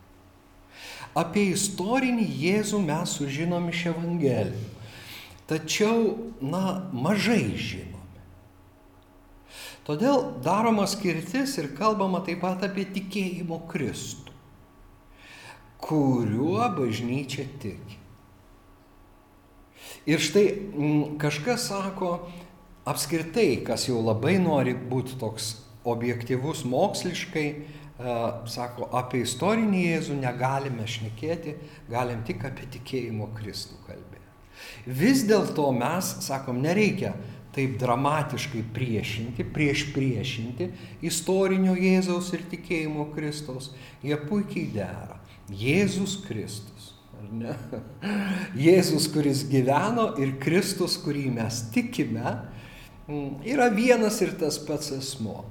Apie 1.18 1.54
istorinį 1.54 2.28
Jėzų 2.28 2.82
mes 2.84 3.16
sužinom 3.16 3.72
iš 3.72 3.88
Evangelijų 3.94 4.77
tačiau, 5.48 6.32
na, 6.44 6.90
mažai 6.92 7.56
žinome. 7.56 7.96
Todėl 9.88 10.34
daroma 10.44 10.84
skirtis 10.90 11.56
ir 11.62 11.72
kalbama 11.78 12.20
taip 12.28 12.42
pat 12.44 12.66
apie 12.68 12.84
tikėjimo 12.92 13.62
Kristų, 13.72 14.34
kuriuo 15.80 16.66
bažnyčia 16.76 17.48
tiki. 17.62 18.02
Ir 20.08 20.20
štai 20.24 20.44
m, 20.52 21.16
kažkas 21.20 21.70
sako, 21.70 22.12
apskritai, 22.88 23.64
kas 23.68 23.88
jau 23.90 24.00
labai 24.04 24.38
nori 24.40 24.76
būti 24.76 25.16
toks 25.20 25.54
objektivus 25.88 26.64
moksliškai, 26.68 27.48
e, 27.48 28.20
sako, 28.52 28.88
apie 28.96 29.24
istorinį 29.24 29.84
Jėzų 29.86 30.20
negalime 30.20 30.88
šnekėti, 30.88 31.58
galim 31.92 32.24
tik 32.28 32.44
apie 32.48 32.68
tikėjimo 32.78 33.32
Kristų 33.40 33.80
kalbėti. 33.88 34.07
Vis 34.88 35.26
dėlto 35.28 35.68
mes 35.76 36.14
sakom, 36.24 36.62
nereikia 36.64 37.12
taip 37.58 37.76
dramatiškai 37.82 38.62
priešinti, 38.74 39.44
prieš 39.54 39.88
priešinti 39.96 40.70
istorinio 41.06 41.74
Jėzaus 41.76 42.30
ir 42.38 42.46
tikėjimo 42.52 43.10
Kristaus. 43.16 43.72
Jie 44.06 44.16
puikiai 44.30 44.70
dera. 44.76 45.18
Jėzus 45.50 46.20
Kristus. 46.28 46.94
Ar 47.18 47.28
ne? 47.34 47.56
Jėzus, 48.68 49.10
kuris 49.12 49.44
gyveno 49.50 50.12
ir 50.22 50.38
Kristus, 50.44 51.00
kurį 51.02 51.28
mes 51.40 51.64
tikime, 51.74 52.38
mm, 53.08 53.44
yra 53.48 53.72
vienas 53.74 54.22
ir 54.24 54.36
tas 54.40 54.60
pats 54.62 54.94
asmo. 54.96 55.44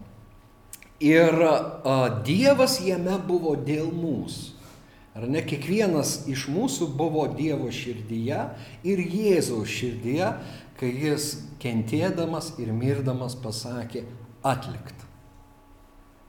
Ir 1.03 1.35
a, 1.45 1.57
Dievas 2.25 2.79
jame 2.81 3.19
buvo 3.27 3.53
dėl 3.67 3.91
mūsų. 3.93 4.56
Ar 5.17 5.25
ne 5.33 5.41
kiekvienas 5.41 6.27
iš 6.29 6.45
mūsų 6.53 6.91
buvo 6.99 7.23
Dievo 7.33 7.71
širdyje 7.73 8.41
ir 8.85 9.01
Jėzaus 9.01 9.71
širdyje, 9.73 10.29
kai 10.77 10.91
jis 10.93 11.31
kentėdamas 11.63 12.51
ir 12.61 12.69
mirdamas 12.77 13.37
pasakė 13.41 14.05
atlikt. 14.45 15.07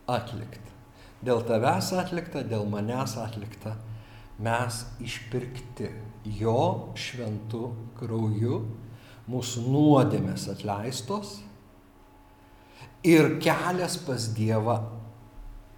Atlikt. 0.08 0.64
Dėl 1.20 1.44
tavęs 1.50 1.92
atlikta, 2.00 2.46
dėl 2.48 2.64
manęs 2.72 3.18
atlikta. 3.20 3.76
Mes 4.40 4.84
išpirkti 5.04 5.90
jo 6.38 6.94
šventu 6.96 7.72
krauju, 7.98 8.62
mūsų 9.28 9.64
nuodėmės 9.68 10.46
atleistos 10.54 11.40
ir 13.04 13.36
kelias 13.44 13.98
pas 14.06 14.30
Dievą 14.38 14.78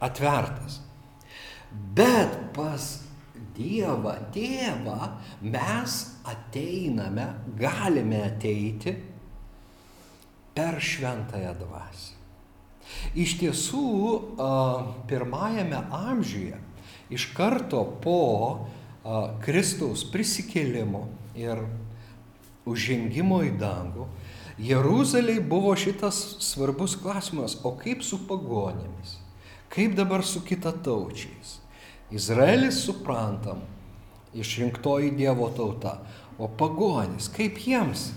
atvertas. 0.04 0.82
Bet 1.72 2.36
pas 2.56 2.86
Dievą, 3.60 4.14
Tėvą 4.32 4.98
mes 5.44 5.96
ateiname, 6.24 7.26
galime 7.60 8.22
ateiti 8.30 8.94
per 10.56 10.80
šventąją 10.80 11.52
dvasę. 11.60 12.16
Iš 13.20 13.36
tiesų, 13.42 13.84
pirmajame 15.12 15.82
amžiuje, 15.94 16.58
iš 17.14 17.28
karto 17.36 17.84
po 18.04 18.22
Kristaus 19.44 20.06
prisikėlimo 20.10 21.04
ir 21.38 21.62
užžengimo 22.70 23.44
į 23.48 23.54
dangų, 23.60 24.08
Jeruzalėje 24.60 25.44
buvo 25.48 25.72
šitas 25.80 26.18
svarbus 26.44 26.98
klausimas, 27.00 27.56
o 27.64 27.72
kaip 27.80 28.02
su 28.04 28.20
pagonėmis, 28.28 29.16
kaip 29.70 29.96
dabar 29.98 30.24
su 30.26 30.42
kitataučiais. 30.46 31.60
Izraelis 32.12 32.82
suprantam, 32.86 33.62
išrinktoji 34.34 35.12
Dievo 35.18 35.50
tauta, 35.54 36.00
o 36.40 36.48
pagonis, 36.48 37.28
kaip 37.30 37.60
jiems 37.62 38.10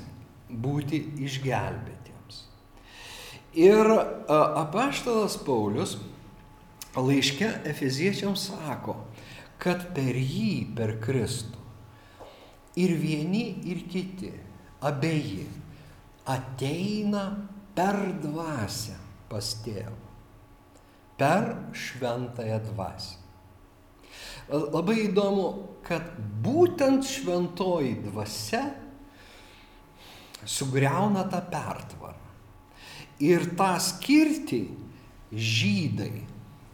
būti 0.49 1.01
išgelbėtiems. 1.27 2.43
Ir 3.59 3.88
apaštalas 4.33 5.37
Paulius 5.45 5.99
laiške 6.97 7.49
Efeziečiams 7.69 8.49
sako, 8.53 8.97
kad 9.61 9.91
per 9.97 10.17
jį, 10.17 10.73
per 10.77 10.97
Kristų, 11.03 11.61
ir 12.81 12.95
vieni, 12.97 13.45
ir 13.69 13.85
kiti, 13.91 14.33
abeji, 14.83 15.47
ateina 16.27 17.27
per 17.77 17.99
dvasę 18.23 18.97
pas 19.31 19.53
tėvą, 19.65 20.02
per 21.23 21.55
šventąją 21.71 22.59
dvasę. 22.67 23.21
Labai 24.51 25.05
įdomu, 25.07 25.45
kad 25.87 26.09
būtent 26.43 27.07
šventoji 27.07 27.95
dvasia 28.03 28.65
sugriauna 30.43 31.23
tą 31.31 31.39
pertvarą. 31.53 32.19
Ir 33.23 33.47
tą 33.55 33.77
skirti 33.79 34.65
žydai 35.31 36.25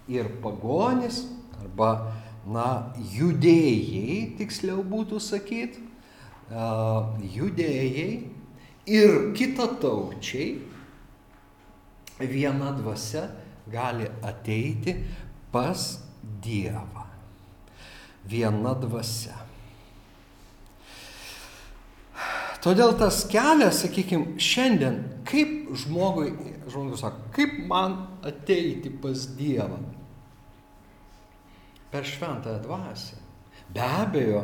ir 0.09 0.31
pagonis, 0.41 1.27
arba, 1.61 2.15
na, 2.49 2.69
judėjai, 2.97 4.39
tiksliau 4.39 4.81
būtų 4.81 5.21
sakyti, 5.21 5.85
judėjai 7.37 8.09
ir 8.89 9.19
kitataučiai 9.37 10.49
viena 12.33 12.73
dvasia 12.81 13.27
gali 13.73 14.09
ateiti 14.23 14.95
pas 15.53 15.99
Dievą. 16.43 17.05
Viena 18.29 18.75
dvasia. 18.77 19.37
Todėl 22.59 22.97
tas 22.99 23.23
kelias, 23.31 23.85
sakykime, 23.85 24.35
šiandien, 24.43 24.99
kaip 25.29 25.71
žmogui, 25.79 26.33
žmogus 26.67 27.05
sako, 27.05 27.29
kaip 27.37 27.55
man 27.71 27.95
ateiti 28.27 28.91
pas 28.91 29.29
Dievą? 29.39 29.79
Per 31.89 32.05
šventąją 32.05 32.61
dvasę. 32.67 33.17
Be 33.73 33.85
abejo, 33.85 34.43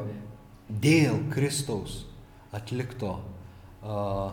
dėl 0.68 1.24
Kristaus 1.32 2.04
atlikto 2.54 3.16
uh, 3.18 4.30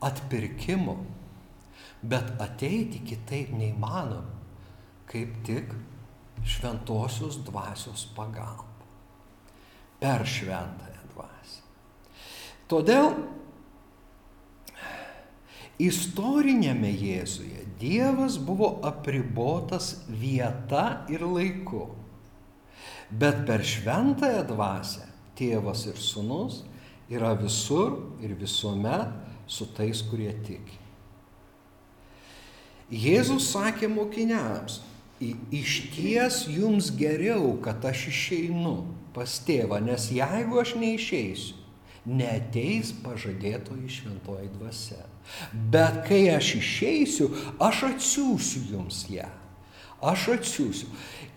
atpirkimo, 0.00 0.96
bet 2.02 2.32
ateiti 2.40 3.02
kitaip 3.04 3.52
neįmanom, 3.56 4.26
kaip 5.10 5.34
tik 5.44 5.74
šventosios 6.46 7.40
dvasios 7.44 8.06
pagalba. 8.16 8.66
Per 10.00 10.24
šventąją 10.24 11.02
dvasę. 11.12 11.60
Todėl 12.70 13.10
istorinėme 15.80 16.88
Jėzuje 16.88 17.66
Dievas 17.80 18.38
buvo 18.40 18.78
apribotas 18.84 19.98
vieta 20.08 21.04
ir 21.12 21.24
laiku. 21.24 21.90
Bet 23.10 23.44
per 23.48 23.64
šventąją 23.66 24.46
dvasę 24.48 25.06
tėvas 25.36 25.86
ir 25.90 26.00
sunus 26.00 26.62
yra 27.12 27.34
visur 27.36 27.96
ir 28.24 28.36
visuomet 28.38 29.16
su 29.50 29.66
tais, 29.76 30.00
kurie 30.06 30.32
tiki. 30.46 30.79
Jėzus 32.90 33.52
sakė 33.52 33.86
mokiniams, 33.90 34.80
iš 35.54 35.74
ties 35.94 36.44
jums 36.50 36.90
geriau, 36.96 37.54
kad 37.62 37.84
aš 37.86 38.08
išeinu 38.10 38.76
pas 39.14 39.38
tėvą, 39.46 39.78
nes 39.84 40.08
jeigu 40.14 40.58
aš 40.62 40.74
neišeisiu, 40.80 41.58
neteis 42.08 42.94
pažadėtoji 43.04 43.90
šventoji 43.94 44.48
dvasia. 44.56 45.04
Bet 45.52 46.02
kai 46.08 46.24
aš 46.32 46.56
išeisiu, 46.58 47.28
aš 47.62 47.84
atsiųsiu 47.92 48.64
jums 48.72 49.04
ją. 49.12 49.28
Aš 50.00 50.30
atsiųsiu. 50.38 50.88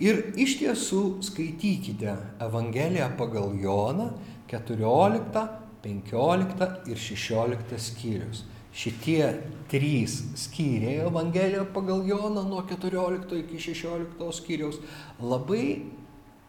Ir 0.02 0.22
iš 0.40 0.56
tiesų 0.62 1.02
skaitykite 1.28 2.16
Evangeliją 2.42 3.10
pagal 3.20 3.52
Joną 3.60 4.14
14, 4.50 5.44
15 5.84 6.90
ir 6.90 7.04
16 7.06 7.80
skyrius. 7.90 8.46
Šitie 8.74 9.28
trys 9.70 10.16
skyriai 10.36 11.06
Evangelijoje 11.06 11.68
pagal 11.74 12.02
Joną 12.08 12.42
nuo 12.50 12.64
14 12.70 13.38
iki 13.44 13.62
16 13.62 14.32
skyriaus 14.34 14.80
labai 15.22 15.84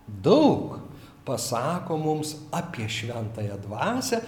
daug 0.09 0.79
pasako 1.25 1.97
mums 2.01 2.37
apie 2.53 2.89
šventąją 2.89 3.59
dvasę, 3.65 4.21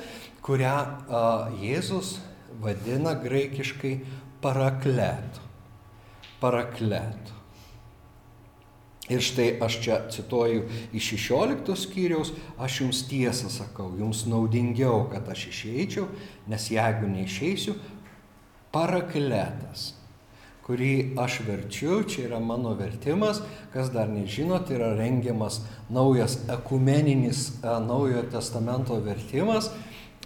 kurią 0.44 0.76
a, 0.76 1.22
Jėzus 1.61 2.16
vadina 2.61 3.14
graikiškai 3.20 3.98
parakletu. 4.40 5.44
Parakletu. 6.40 7.36
Ir 9.07 9.23
štai 9.23 9.53
aš 9.62 9.77
čia 9.85 10.01
cituoju 10.11 10.64
iš 10.97 11.12
16 11.14 11.77
skyriaus, 11.79 12.33
aš 12.59 12.81
jums 12.81 13.05
tiesą 13.07 13.51
sakau, 13.55 13.92
jums 13.99 14.25
naudingiau, 14.27 15.05
kad 15.12 15.29
aš 15.31 15.47
išeičiau, 15.53 16.09
nes 16.51 16.66
jeigu 16.73 17.07
neišeisiu, 17.12 17.77
parakletas, 18.75 19.92
kurį 20.66 21.14
aš 21.23 21.38
verčiu, 21.47 22.01
čia 22.11 22.25
yra 22.27 22.40
mano 22.42 22.75
vertimas, 22.75 23.38
kas 23.71 23.92
dar 23.95 24.11
nežinot, 24.11 24.73
yra 24.75 24.90
rengiamas 24.99 25.61
naujas 25.92 26.40
ekumeninis 26.51 27.61
Naujojo 27.62 28.25
testamento 28.33 28.99
vertimas 29.05 29.71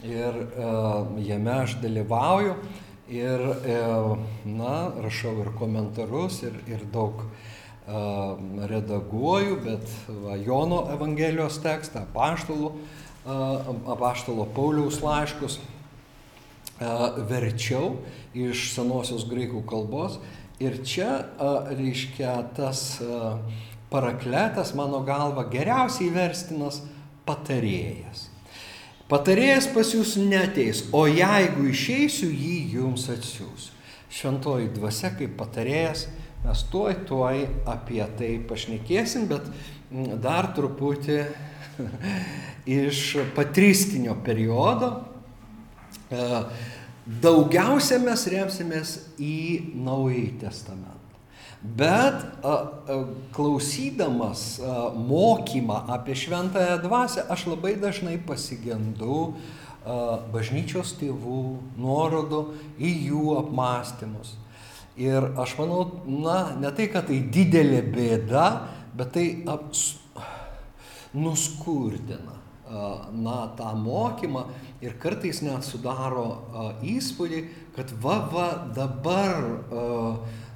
ir 0.00 0.40
e, 0.40 0.70
jame 1.28 1.52
aš 1.58 1.76
dalyvauju 1.82 2.54
ir, 3.12 3.44
e, 3.68 3.76
na, 4.48 4.74
rašau 5.04 5.34
ir 5.44 5.52
komentarus 5.58 6.40
ir, 6.48 6.56
ir 6.70 6.88
daug 6.94 7.26
redaguoju, 8.70 9.58
bet 9.64 9.92
va, 10.22 10.36
Jono 10.38 10.84
Evangelijos 10.94 11.58
tekstą, 11.62 12.04
apaštalų, 12.08 12.72
apaštalo 13.90 14.46
Pauliaus 14.54 15.00
laiškus 15.04 15.58
verčiau 17.28 17.98
iš 18.36 18.70
senosios 18.74 19.26
graikų 19.28 19.64
kalbos. 19.68 20.18
Ir 20.60 20.80
čia, 20.84 21.24
reiškia, 21.72 22.34
tas 22.56 23.00
parakletas, 23.90 24.74
mano 24.76 25.00
galva, 25.04 25.46
geriausiai 25.50 26.10
verstinas 26.14 26.82
patarėjas. 27.28 28.28
Patarėjas 29.10 29.66
pas 29.74 29.88
jūs 29.90 30.14
neteis, 30.22 30.84
o 30.94 31.06
jeigu 31.10 31.66
išeisiu, 31.72 32.28
jį 32.30 32.58
jums 32.76 33.08
atsiųsiu. 33.10 33.74
Šventoji 34.10 34.68
dvasia 34.74 35.10
kaip 35.18 35.36
patarėjas 35.38 36.06
Mes 36.40 36.62
tuoj, 36.72 36.94
tuoj 37.04 37.42
apie 37.68 38.00
tai 38.16 38.30
pašnekėsim, 38.48 39.26
bet 39.28 39.44
mm, 39.90 40.14
dar 40.24 40.48
truputį 40.56 41.18
iš 42.80 43.02
patristinio 43.36 44.16
periodo. 44.24 44.92
E, 46.08 46.40
daugiausia 47.20 48.00
mes 48.00 48.24
remsimės 48.32 48.96
į 49.20 49.36
Naująjį 49.76 50.32
Testamentą. 50.40 50.96
Bet 51.60 52.22
a, 52.24 52.54
a, 52.56 53.00
klausydamas 53.36 54.62
mokymą 54.96 55.82
apie 55.92 56.16
šventąją 56.16 56.78
dvasę, 56.86 57.26
aš 57.28 57.50
labai 57.52 57.74
dažnai 57.76 58.16
pasigendu 58.24 59.34
bažnyčios 60.32 60.92
tėvų 61.00 61.42
nuorodų 61.80 62.40
į 62.76 62.90
jų 63.10 63.34
apmąstymus. 63.38 64.34
Ir 65.00 65.30
aš 65.40 65.56
manau, 65.56 66.02
na, 66.04 66.52
ne 66.60 66.70
tai, 66.76 66.90
kad 66.92 67.08
tai 67.08 67.22
didelė 67.32 67.80
bėda, 67.88 68.46
bet 68.96 69.14
tai 69.16 69.26
aps, 69.48 69.86
nuskurdina 71.16 72.36
na, 73.12 73.38
tą 73.58 73.72
mokymą 73.74 74.44
ir 74.84 74.94
kartais 75.02 75.40
net 75.42 75.64
sudaro 75.66 76.76
įspūdį, 76.86 77.40
kad 77.74 77.90
va, 78.02 78.18
va, 78.30 78.48
dabar 78.76 79.40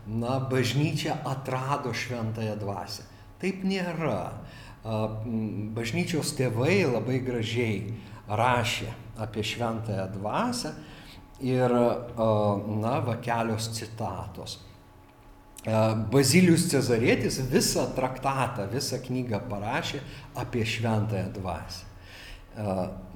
na, 0.06 0.38
bažnyčia 0.50 1.18
atrado 1.26 1.94
šventąją 1.96 2.58
dvasę. 2.60 3.08
Taip 3.42 3.64
nėra. 3.66 4.44
Bažnyčios 5.74 6.34
tėvai 6.36 6.84
labai 6.84 7.22
gražiai 7.24 7.94
rašė 8.28 8.90
apie 9.24 9.44
šventąją 9.46 10.10
dvasę 10.18 10.74
ir, 11.42 11.74
na, 12.14 12.98
va 13.04 13.16
kelios 13.22 13.70
citatos. 13.74 14.58
Bazilijus 16.12 16.66
Cezarėtis 16.68 17.38
visą 17.48 17.86
traktatą, 17.96 18.66
visą 18.68 18.98
knygą 19.00 19.40
parašė 19.48 20.02
apie 20.36 20.64
šventąją 20.68 21.30
dvasę. 21.38 21.86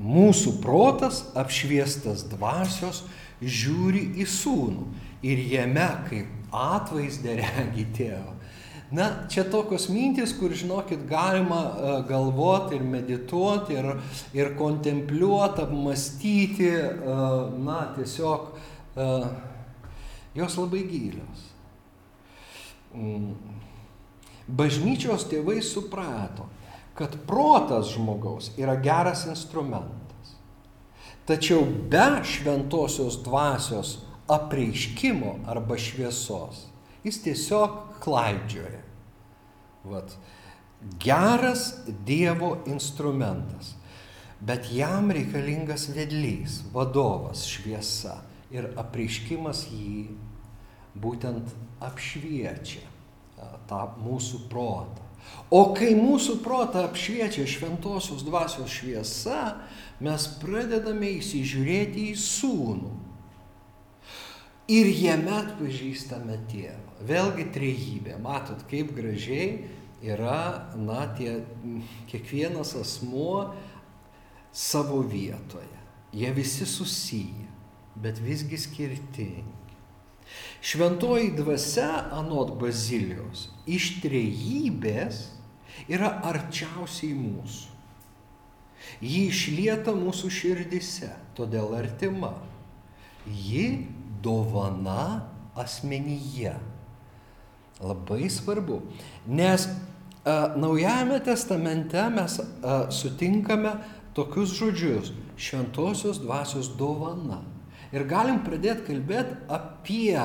Mūsų 0.01 0.57
protas 0.63 1.21
apšviestas 1.39 2.25
dvasios 2.33 3.05
žiūri 3.39 4.17
į 4.19 4.27
sūnų 4.27 4.87
ir 5.29 5.45
jame 5.53 5.87
kaip 6.09 6.55
atvaizdę 6.55 7.37
regi 7.43 7.85
tėvą. 7.99 8.38
Na, 8.91 9.29
čia 9.29 9.45
tokios 9.45 9.89
mintys, 9.93 10.33
kur, 10.33 10.55
žinokit, 10.57 11.03
galima 11.09 11.61
uh, 11.61 11.89
galvoti 12.09 12.79
ir 12.79 12.85
medituoti 12.89 13.77
ir, 13.77 13.89
ir 14.33 14.55
kontempliuoti, 14.57 15.67
apmastyti, 15.67 16.71
uh, 16.73 17.51
na, 17.61 17.83
tiesiog 17.97 18.47
uh, 18.49 19.27
jos 20.35 20.57
labai 20.57 20.87
gilios. 20.89 21.45
Mm. 22.97 23.37
Bažnyčios 24.49 25.27
tėvai 25.29 25.59
suprato, 25.61 26.47
kad 26.97 27.19
protas 27.29 27.93
žmogaus 27.93 28.55
yra 28.57 28.79
geras 28.81 29.27
instrumentas. 29.29 30.33
Tačiau 31.29 31.61
be 31.93 32.25
šventosios 32.25 33.21
dvasios 33.21 33.99
apreiškimo 34.33 35.37
arba 35.53 35.77
šviesos 35.77 36.65
jis 37.09 37.23
tiesiog 37.23 37.71
klaidžioja. 38.09 38.83
Vat. 39.85 40.17
Geras 41.03 41.75
Dievo 42.07 42.63
instrumentas, 42.71 43.75
bet 44.41 44.71
jam 44.73 45.11
reikalingas 45.11 45.89
vedlys, 45.91 46.61
vadovas, 46.73 47.43
šviesa 47.51 48.21
ir 48.55 48.71
apreiškimas 48.79 49.65
jį 49.73 50.07
būtent 50.99 51.51
apšviečia 51.83 52.87
tą 53.69 53.83
mūsų 53.99 54.47
protą. 54.51 55.05
O 55.53 55.75
kai 55.77 55.93
mūsų 55.99 56.39
protą 56.45 56.87
apšviečia 56.87 57.45
šventosios 57.49 58.23
dvasios 58.25 58.71
šviesa, 58.73 59.59
mes 60.01 60.29
pradedame 60.41 61.11
įsižiūrėti 61.19 62.09
į 62.13 62.19
sūnų. 62.23 62.93
Ir 64.73 64.91
jame 64.95 65.35
atpažįstame 65.43 66.39
tėvą. 66.51 66.88
Vėlgi 67.07 67.47
trejybė. 67.55 68.17
Matot, 68.23 68.65
kaip 68.71 68.91
gražiai 68.97 69.69
yra, 70.03 70.71
na, 70.79 71.05
tie, 71.19 71.41
kiekvienas 72.11 72.75
asmuo 72.79 73.53
savo 74.53 75.03
vietoje. 75.07 75.79
Jie 76.13 76.33
visi 76.35 76.67
susiję, 76.67 77.47
bet 77.97 78.19
visgi 78.19 78.59
skirtingi. 78.59 79.57
Šventoji 80.61 81.31
dvasia 81.37 82.09
anot 82.13 82.53
Bazilijos 82.61 83.49
iš 83.69 83.99
trejybės 84.03 85.23
yra 85.89 86.11
arčiausiai 86.29 87.15
mūsų. 87.17 87.77
Ji 89.05 89.29
išlieta 89.29 89.93
mūsų 89.97 90.31
širdise, 90.33 91.11
todėl 91.37 91.75
artima. 91.79 92.33
Ji 93.27 93.87
dovana 94.25 95.29
asmenyje. 95.59 96.57
Labai 97.81 98.31
svarbu, 98.31 98.83
nes 99.27 99.69
a, 100.25 100.55
Naujajame 100.57 101.21
testamente 101.25 102.03
mes 102.11 102.41
a, 102.41 102.91
sutinkame 102.91 103.77
tokius 104.15 104.51
žodžius- 104.59 105.13
šventosios 105.39 106.19
dvasios 106.19 106.69
dovana. 106.77 107.43
Ir 107.93 108.05
galim 108.05 108.43
pradėti 108.45 108.85
kalbėti 108.91 109.37
apie 109.49 110.19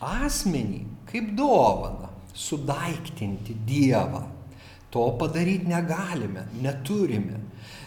asmenį 0.00 0.84
kaip 1.06 1.34
dovaną, 1.36 2.08
sudaiktinti 2.34 3.54
Dievą. 3.66 4.24
To 4.90 5.16
padaryti 5.18 5.66
negalime, 5.70 6.48
neturime. 6.62 7.38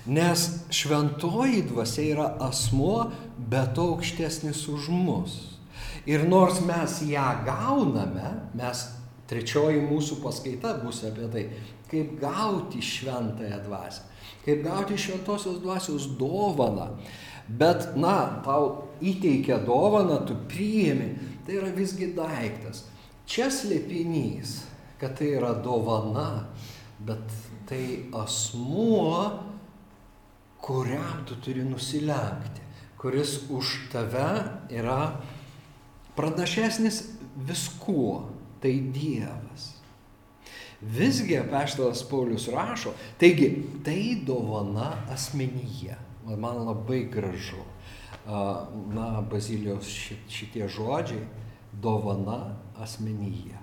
Nes 0.06 0.66
šventoji 0.72 1.64
dvasia 1.68 2.04
yra 2.14 2.28
asmuo, 2.40 3.12
bet 3.38 3.78
aukštesnis 3.80 4.68
už 4.68 4.88
mus. 4.90 5.53
Ir 6.10 6.26
nors 6.28 6.60
mes 6.68 6.98
ją 7.08 7.28
gauname, 7.48 8.34
mes 8.58 8.88
trečioji 9.30 9.84
mūsų 9.86 10.20
paskaita 10.24 10.76
bus 10.82 11.04
apie 11.08 11.30
tai, 11.32 11.44
kaip 11.92 12.18
gauti 12.20 12.82
šventąją 12.84 13.62
dvasią, 13.68 14.10
kaip 14.44 14.66
gauti 14.66 14.98
šventosios 15.00 15.62
dvasios 15.64 16.10
dovaną. 16.20 16.90
Bet, 17.48 17.94
na, 18.00 18.42
tau 18.44 18.90
įteikia 19.04 19.60
dovaną, 19.68 20.22
tu 20.28 20.36
priimi, 20.48 21.10
tai 21.44 21.58
yra 21.60 21.72
visgi 21.76 22.14
daiktas. 22.16 22.86
Čia 23.28 23.50
slėpinys, 23.52 24.62
kad 25.00 25.18
tai 25.20 25.34
yra 25.38 25.52
dovana, 25.64 26.46
bet 27.04 27.24
tai 27.68 28.10
asmuo, 28.16 29.24
kuriam 30.64 31.24
tu 31.28 31.36
turi 31.44 31.64
nusilenkti, 31.68 32.64
kuris 33.00 33.42
už 33.52 33.90
tave 33.92 34.30
yra 34.72 35.00
pranašesnis 36.16 37.04
viskuo, 37.36 38.30
tai 38.62 38.80
Dievas. 38.94 39.74
Visgi 40.82 41.38
apaštalas 41.40 42.04
Paulius 42.10 42.48
rašo, 42.48 42.92
taigi 43.20 43.64
tai 43.86 44.18
dovana 44.26 44.94
asmenyje. 45.12 45.98
Man 46.26 46.66
labai 46.66 47.06
gražu. 47.12 47.64
Na, 48.94 49.22
Bazilijos 49.32 49.88
šitie 50.30 50.68
žodžiai- 50.68 51.26
dovana 51.84 52.56
asmenyje. 52.80 53.60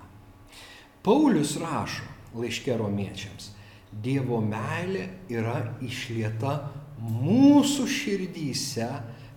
Paulius 1.01 1.57
rašo 1.57 2.05
laiške 2.35 2.77
romiečiams, 2.77 3.49
Dievo 3.91 4.37
meilė 4.39 5.07
yra 5.29 5.73
išlieta 5.83 6.53
mūsų 7.01 7.87
širdyse 7.91 8.87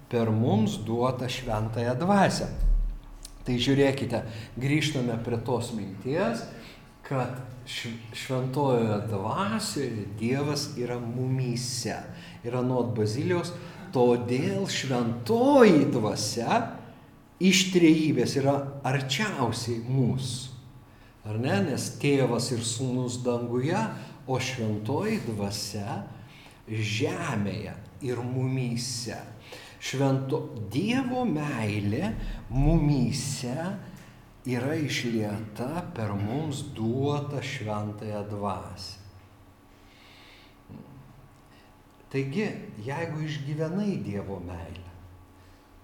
per 0.09 0.31
mums 0.31 0.77
duotą 0.87 1.27
šventąją 1.29 1.95
dvasę. 1.99 2.47
Tai 3.45 3.57
žiūrėkite, 3.61 4.23
grįžtame 4.57 5.19
prie 5.25 5.39
tos 5.45 5.75
minties, 5.77 6.47
kad 7.05 7.37
šventojoje 7.69 9.03
dvasioje 9.11 10.07
Dievas 10.19 10.71
yra 10.81 10.97
mumyse. 11.01 11.99
Ir 12.45 12.57
anot 12.57 12.95
Bazilijos, 12.97 13.53
todėl 13.93 14.65
šventoji 14.73 15.85
dvasia 15.93 16.63
iš 17.45 17.69
trejybės 17.75 18.39
yra 18.41 18.57
arčiausiai 18.87 19.83
mūsų. 19.85 20.53
Ar 21.25 21.39
ne? 21.41 21.61
Nes 21.71 21.87
tėvas 22.01 22.51
ir 22.53 22.61
sūnus 22.65 23.23
danguje, 23.25 23.81
o 24.29 24.37
šventoji 24.41 25.23
dvasia 25.27 26.03
žemėje 26.69 27.73
ir 28.05 28.21
mumyse. 28.25 29.17
Švento 29.85 30.41
Dievo 30.73 31.27
meilė 31.29 32.15
mumyse 32.49 33.57
yra 34.49 34.77
išlieta 34.81 35.85
per 35.97 36.15
mums 36.17 36.63
duotą 36.77 37.43
šventąją 37.45 38.23
dvasę. 38.31 39.03
Taigi, 42.15 42.47
jeigu 42.87 43.25
išgyvenai 43.27 43.99
Dievo 44.07 44.39
meilę, 44.41 44.91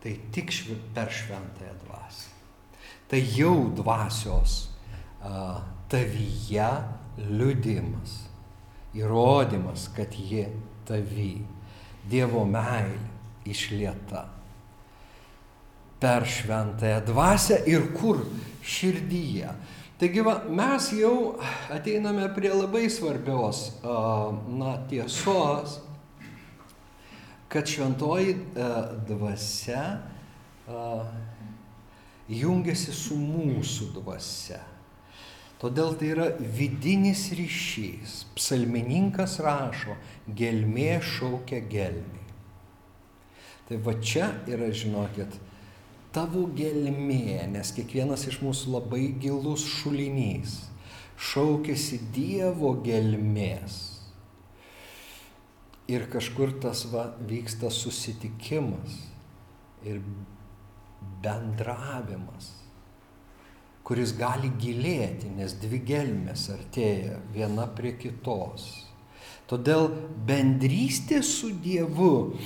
tai 0.00 0.14
tik 0.32 0.52
per 0.94 1.10
šventąją 1.10 1.74
dvasę. 1.84 2.28
Tai 3.10 3.20
jau 3.34 3.68
dvasios 3.74 4.70
a, 5.20 5.60
tavyje 5.90 6.70
liudimas, 7.18 8.12
įrodymas, 8.94 9.88
kad 9.96 10.14
ji 10.14 10.46
tavy. 10.86 11.42
Dievo 12.06 12.46
meilė 12.46 13.09
išlieta 13.48 14.26
per 16.00 16.24
šventąją 16.24 17.00
dvasę 17.04 17.60
ir 17.68 17.90
kur 17.92 18.22
širdyje. 18.64 19.52
Taigi 20.00 20.22
va, 20.24 20.38
mes 20.48 20.86
jau 20.96 21.34
ateiname 21.68 22.24
prie 22.32 22.54
labai 22.54 22.86
svarbios 22.88 23.66
na, 24.48 24.78
tiesos, 24.88 25.76
kad 27.52 27.68
šventoji 27.68 28.38
dvasia 29.10 29.82
jungiasi 32.30 32.94
su 32.96 33.18
mūsų 33.20 33.90
dvasia. 33.98 34.62
Todėl 35.60 35.92
tai 36.00 36.14
yra 36.14 36.30
vidinis 36.40 37.26
ryšys. 37.36 38.22
Psalmininkas 38.38 39.36
rašo, 39.44 39.98
gelmė 40.32 40.94
šaukia 41.04 41.60
gelmė. 41.68 42.19
Tai 43.70 43.78
va 43.86 43.92
čia 44.02 44.32
yra, 44.50 44.66
žinokit, 44.74 45.36
tavo 46.10 46.48
gelmė, 46.58 47.46
nes 47.52 47.70
kiekvienas 47.76 48.26
iš 48.26 48.40
mūsų 48.42 48.72
labai 48.74 49.04
gilus 49.22 49.62
šulinys 49.78 50.56
šaukėsi 51.20 52.00
Dievo 52.14 52.72
gelmės. 52.82 53.78
Ir 55.90 56.08
kažkur 56.10 56.56
tas 56.62 56.82
va, 56.90 57.12
vyksta 57.30 57.70
susitikimas 57.70 58.98
ir 59.86 60.02
bendravimas, 61.22 62.50
kuris 63.86 64.18
gali 64.18 64.50
gilėti, 64.58 65.30
nes 65.38 65.54
dvi 65.62 65.82
gelmės 65.86 66.48
artėja 66.54 67.18
viena 67.34 67.70
prie 67.78 67.94
kitos. 67.98 68.89
Todėl 69.50 69.88
bendrystė 70.28 71.24
su 71.26 71.50
Dievu 71.50 72.36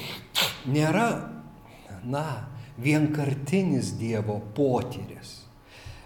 nėra, 0.73 1.09
na, 2.09 2.25
vienkartinis 2.81 3.93
Dievo 3.99 4.39
potyris. 4.57 5.43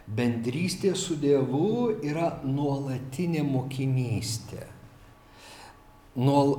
Bendrystė 0.08 0.94
su 0.96 1.18
Dievu 1.20 2.00
yra 2.02 2.32
nuolatinė 2.42 3.44
mokinystė. 3.46 4.64
Nuol, 6.18 6.56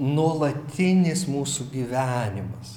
nuolatinis 0.00 1.26
mūsų 1.28 1.68
gyvenimas. 1.74 2.74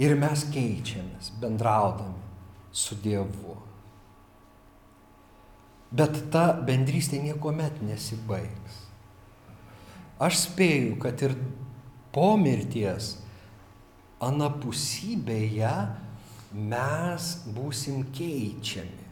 Ir 0.00 0.16
mes 0.18 0.46
keičiamės 0.50 1.30
bendraudami 1.38 2.72
su 2.72 2.98
Dievu. 2.98 3.69
Bet 5.90 6.20
ta 6.30 6.52
bendrystė 6.66 7.18
niekuomet 7.24 7.80
nesibaigs. 7.82 8.76
Aš 10.22 10.44
spėju, 10.44 10.98
kad 11.02 11.22
ir 11.24 11.34
po 12.14 12.34
mirties 12.38 13.16
anapusybėje 14.22 15.72
mes 16.52 17.30
būsim 17.56 18.04
keičiami 18.14 19.08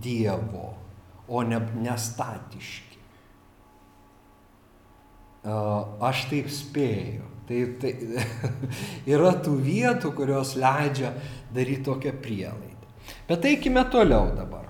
Dievo, 0.00 0.68
o 1.26 1.42
ne 1.42 1.58
nestatiški. 1.82 3.00
Aš 5.42 6.24
taip 6.30 6.50
spėju. 6.54 7.26
Tai, 7.50 7.60
tai 7.82 7.90
yra 9.10 9.32
tų 9.42 9.56
vietų, 9.64 10.12
kurios 10.14 10.54
leidžia 10.54 11.10
daryti 11.50 11.82
tokią 11.88 12.12
prielaidą. 12.22 12.90
Bet 13.26 13.48
eikime 13.50 13.82
toliau 13.90 14.30
dabar. 14.36 14.69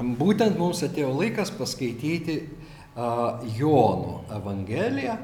Būtent 0.00 0.58
mums 0.58 0.82
atėjo 0.84 1.12
laikas 1.16 1.50
paskaityti 1.56 2.40
Jono 3.56 4.22
Evangeliją, 4.32 5.16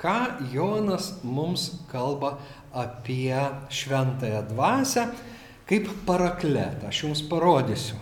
ką 0.00 0.16
Jonas 0.52 1.12
mums 1.22 1.70
kalba 1.90 2.38
apie 2.72 3.36
šventąją 3.70 4.42
dvasę 4.52 5.06
kaip 5.70 5.90
parakletą. 6.06 6.88
Aš 6.88 7.04
jums 7.04 7.22
parodysiu, 7.30 7.98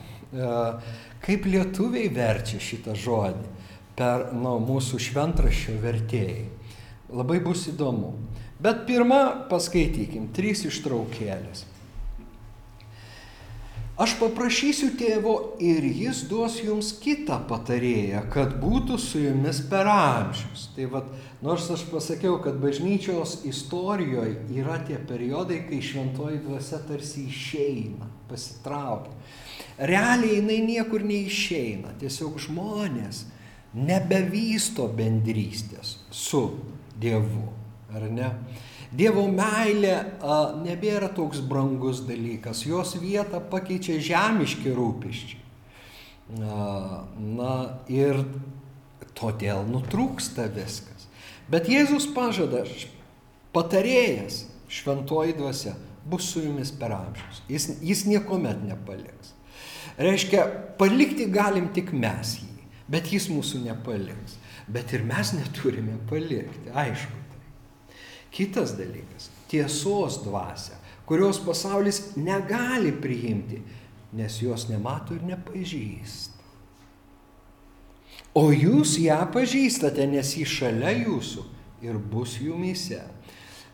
kaip 1.24 1.48
lietuviai 1.48 2.08
verčia 2.12 2.60
šitą 2.62 2.96
žodį 2.96 3.56
per 3.98 4.28
nu, 4.36 4.56
mūsų 4.62 5.00
šventraščio 5.08 5.74
vertėjai. 5.82 6.44
Labai 7.12 7.40
bus 7.42 7.66
įdomu. 7.72 8.12
Bet 8.62 8.84
pirmą 8.88 9.48
paskaitykim, 9.50 10.30
trys 10.34 10.64
ištraukėlės. 10.68 11.64
Aš 13.98 14.12
paprašysiu 14.20 14.92
tėvo 14.94 15.32
ir 15.58 15.82
jis 15.82 16.20
duos 16.30 16.60
jums 16.62 16.92
kitą 17.02 17.40
patarėją, 17.50 18.20
kad 18.30 18.52
būtų 18.62 18.94
su 19.02 19.24
jumis 19.24 19.58
per 19.66 19.90
amžius. 19.90 20.68
Tai 20.76 20.86
vad, 20.92 21.08
nors 21.42 21.66
aš 21.74 21.82
pasakiau, 21.90 22.36
kad 22.44 22.60
bažnyčios 22.62 23.40
istorijoje 23.50 24.36
yra 24.54 24.76
tie 24.86 25.00
periodai, 25.02 25.64
kai 25.66 25.80
šventoji 25.82 26.38
dvasia 26.44 26.78
tarsi 26.86 27.26
išeina, 27.26 28.06
pasitraukia. 28.30 29.16
Realiai 29.90 30.38
jinai 30.38 30.60
niekur 30.68 31.02
neišeina, 31.02 31.96
tiesiog 31.98 32.38
žmonės 32.46 33.24
nebevysto 33.74 34.86
bendrystės 34.94 35.96
su 36.14 36.44
Dievu, 36.98 37.48
ar 37.94 38.06
ne? 38.14 38.30
Dievo 38.88 39.26
meilė 39.28 39.94
a, 39.96 40.38
nebėra 40.64 41.10
toks 41.12 41.42
brangus 41.44 42.00
dalykas, 42.08 42.64
jos 42.64 42.94
vietą 43.00 43.40
pakeičia 43.50 43.98
žemiški 44.00 44.72
rūpiščiai. 44.72 45.42
A, 46.40 47.02
na 47.18 47.56
ir 47.92 48.22
todėl 49.18 49.66
nutrūksta 49.68 50.48
viskas. 50.54 51.08
Bet 51.52 51.68
Jėzus 51.68 52.08
pažada, 52.16 52.64
patarėjas, 53.56 54.46
šventoji 54.72 55.36
dvasia, 55.36 55.74
bus 56.08 56.28
su 56.32 56.42
jumis 56.44 56.72
per 56.72 56.94
amžius. 56.96 57.42
Jis, 57.48 57.68
jis 57.84 58.04
niekuomet 58.08 58.64
nepaliks. 58.64 59.34
Reiškia, 59.98 60.44
palikti 60.80 61.26
galim 61.32 61.68
tik 61.74 61.92
mes 61.92 62.38
jį, 62.40 62.66
bet 62.88 63.12
jis 63.12 63.28
mūsų 63.32 63.64
nepaliks. 63.66 64.38
Bet 64.68 64.92
ir 64.96 65.04
mes 65.08 65.32
neturime 65.36 65.96
palikti, 66.10 66.68
aišku. 66.72 67.17
Kitas 68.38 68.76
dalykas- 68.78 69.30
tiesos 69.50 70.20
dvasia, 70.22 70.76
kurios 71.06 71.40
pasaulis 71.42 72.14
negali 72.16 72.92
priimti, 72.92 73.58
nes 74.12 74.42
jos 74.42 74.68
nemato 74.68 75.14
ir 75.14 75.24
nepažįsta. 75.26 76.38
O 78.38 78.52
jūs 78.52 78.94
ją 79.02 79.18
pažįstate, 79.34 80.06
nes 80.06 80.36
ji 80.36 80.44
šalia 80.46 80.92
jūsų 81.02 81.44
ir 81.82 81.98
bus 81.98 82.36
jumise. 82.38 83.02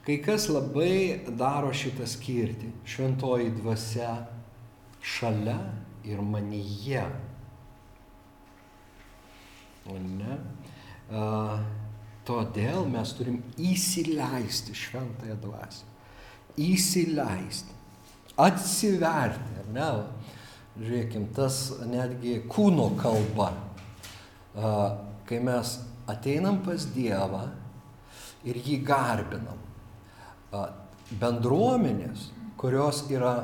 Kai 0.06 0.16
kas 0.24 0.48
labai 0.48 1.20
daro 1.36 1.68
šitą 1.72 2.08
skirtį- 2.08 2.72
šventoji 2.92 3.52
dvasia 3.60 4.26
šalia 5.02 5.60
ir 6.04 6.22
manyje. 6.22 7.04
O 9.86 9.98
ne? 9.98 10.38
Uh, 11.10 11.60
Todėl 12.24 12.86
mes 12.88 13.10
turim 13.18 13.42
įsileisti 13.60 14.72
šventąją 14.76 15.36
dvasę. 15.42 15.84
Įsileisti. 16.56 17.74
Atsiverti, 18.40 19.58
ar 19.60 19.66
ne? 19.74 19.90
Žiūrėkim, 20.80 21.28
tas 21.36 21.58
netgi 21.86 22.38
kūno 22.50 22.88
kalba. 22.98 23.52
Kai 25.28 25.42
mes 25.44 25.76
ateinam 26.10 26.62
pas 26.64 26.88
Dievą 26.94 27.44
ir 28.48 28.58
jį 28.58 28.80
garbinam. 28.86 29.60
Bendruomenės, 31.20 32.30
kurios 32.58 33.04
yra 33.12 33.36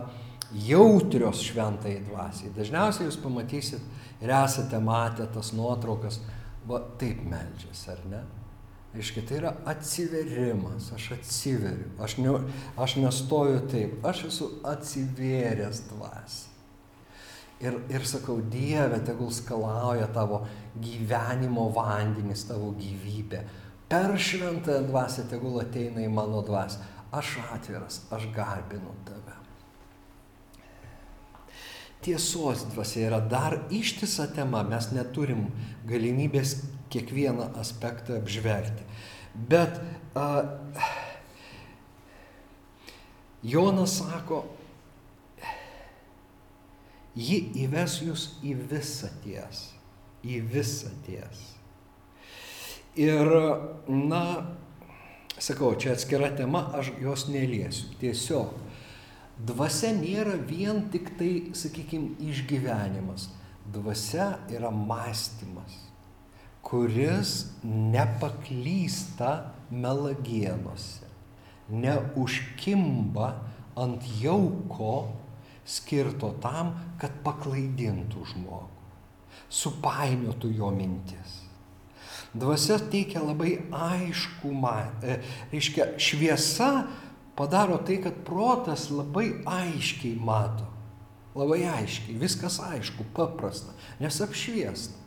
jautrios 0.51 1.45
šventai 1.45 2.01
dvasiai. 2.09 2.51
Dažniausiai 2.57 3.07
jūs 3.07 3.21
pamatysit 3.21 4.25
ir 4.25 4.33
esate 4.41 4.81
matę 4.83 5.29
tas 5.31 5.53
nuotraukas, 5.55 6.19
va 6.67 6.81
taip 6.99 7.23
meldžiasi, 7.29 7.91
ar 7.93 8.07
ne? 8.11 8.27
Reiškia, 8.91 9.23
tai 9.23 9.37
yra 9.39 9.51
atsiverimas, 9.71 10.89
aš 10.97 11.13
atsiveriu, 11.15 11.93
aš, 12.03 12.17
ne, 12.19 12.33
aš 12.75 12.97
nestoju 12.99 13.61
taip, 13.71 14.01
aš 14.07 14.25
esu 14.33 14.49
atsivėręs 14.67 15.85
dvasiai. 15.93 16.49
Ir, 17.61 17.77
ir 17.93 18.07
sakau, 18.09 18.39
Dieve, 18.41 18.99
tegul 19.05 19.29
skalauja 19.37 20.07
tavo 20.15 20.41
gyvenimo 20.81 21.69
vandenis, 21.77 22.47
tavo 22.49 22.71
gyvybė. 22.79 23.43
Per 23.91 24.15
šventąją 24.17 24.87
dvasę 24.89 25.27
tegul 25.29 25.61
ateina 25.61 26.01
į 26.01 26.09
mano 26.15 26.41
dvasę. 26.47 26.81
Aš 27.13 27.37
atviras, 27.53 28.01
aš 28.15 28.29
garbinu 28.33 28.95
tave. 29.05 29.37
Tiesos 32.01 32.65
dvasia 32.73 33.11
yra 33.11 33.21
dar 33.21 33.59
ištisa 33.69 34.31
tema, 34.33 34.63
mes 34.65 34.89
neturim 34.97 35.51
galimybės 35.91 36.55
kiekvieną 36.91 37.53
aspektą 37.61 38.19
apžvelgti. 38.19 38.85
Bet 39.35 39.81
a, 40.15 40.43
Jonas 43.43 43.95
sako, 44.01 44.43
ji 47.17 47.39
įves 47.65 48.01
jūs 48.05 48.27
į 48.45 48.57
visą 48.71 49.09
tiesą, 49.25 49.79
į 50.27 50.41
visą 50.51 50.91
tiesą. 51.07 51.47
Ir, 53.01 53.31
na, 53.89 54.25
sakau, 55.39 55.73
čia 55.79 55.95
atskira 55.95 56.33
tema, 56.37 56.67
aš 56.77 56.91
jos 57.01 57.29
neliesiu. 57.31 57.95
Tiesiog, 58.03 58.51
dvasia 59.47 59.95
nėra 59.97 60.35
vien 60.37 60.83
tik 60.93 61.15
tai, 61.17 61.33
sakykime, 61.57 62.19
išgyvenimas. 62.33 63.31
Dvasia 63.71 64.35
yra 64.51 64.73
mąstymas 64.75 65.90
kuris 66.71 67.51
nepaklysta 67.65 69.51
melagienose, 69.71 71.07
neužkimba 71.69 73.35
ant 73.75 74.07
jauko 74.23 75.11
skirto 75.67 76.31
tam, 76.43 76.75
kad 76.99 77.15
paklaidintų 77.27 78.23
žmogų, 78.35 78.87
supainiotų 79.51 80.51
jo 80.55 80.71
mintis. 80.75 81.39
Dvasia 82.31 82.79
teikia 82.79 83.23
labai 83.25 83.57
aišku, 83.75 84.53
e, 85.03 85.17
reiškia, 85.51 85.97
šviesa 85.99 86.87
padaro 87.35 87.81
tai, 87.83 87.99
kad 87.99 88.23
protas 88.27 88.87
labai 88.95 89.43
aiškiai 89.43 90.15
mato. 90.15 90.69
Labai 91.35 91.65
aiškiai, 91.67 92.19
viskas 92.19 92.61
aišku, 92.63 93.07
paprasta, 93.15 93.75
nes 93.99 94.21
apšviesta. 94.23 94.99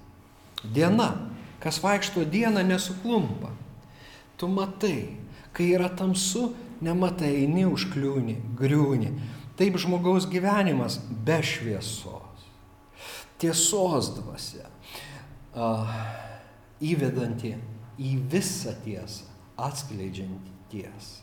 Diena 0.63 1.32
Kas 1.63 1.79
vaikšto 1.83 2.25
dieną 2.27 2.65
nesuklumpa. 2.67 3.53
Tu 4.37 4.49
matai, 4.51 5.15
kai 5.55 5.69
yra 5.77 5.87
tamsu, 5.87 6.49
nematai, 6.83 7.31
eini 7.45 7.63
užkliūni, 7.69 8.35
griūni. 8.59 9.13
Taip 9.55 9.77
žmogaus 9.79 10.27
gyvenimas 10.27 10.97
be 11.23 11.39
šviesos. 11.45 12.47
Tiesos 13.39 14.09
dvasia. 14.17 14.67
Uh, 15.53 15.87
įvedanti 16.83 17.53
į 18.01 18.15
visą 18.31 18.73
tiesą, 18.83 19.27
atskleidžianti 19.59 20.51
tiesą. 20.71 21.21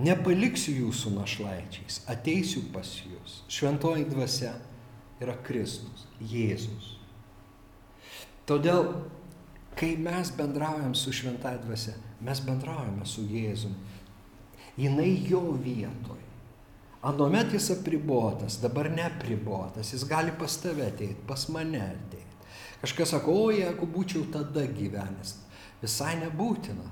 Nepaliksiu 0.00 0.72
jūsų 0.86 1.12
našlaičiais, 1.18 2.00
ateisiu 2.08 2.62
pas 2.72 2.88
jūs. 3.04 3.42
Šventoji 3.52 4.06
dvasia 4.08 4.54
yra 5.20 5.36
Kristus, 5.44 6.06
Jėzus. 6.20 6.94
Todėl, 8.48 8.88
kai 9.78 9.94
mes 10.00 10.32
bendraujam 10.36 10.94
su 10.98 11.12
šventąją 11.14 11.62
dvasia, 11.66 11.94
mes 12.24 12.40
bendraujame 12.44 13.06
su 13.06 13.24
Jėzumi. 13.28 13.98
Jinai 14.80 15.12
jo 15.28 15.42
vietoje. 15.60 16.26
Anomet 17.02 17.54
jis 17.54 17.70
apribotas, 17.72 18.58
dabar 18.60 18.90
neapribotas, 18.92 19.92
jis 19.94 20.04
gali 20.08 20.32
pas 20.36 20.56
tave 20.60 20.84
ateiti, 20.84 21.16
pas 21.28 21.46
mane 21.48 21.80
ateiti. 21.80 22.26
Kažkas 22.80 23.14
sako, 23.14 23.36
o 23.46 23.52
jeigu 23.52 23.88
būčiau 23.88 24.26
tada 24.32 24.66
gyvenęs, 24.68 25.34
visai 25.80 26.16
nebūtina. 26.20 26.88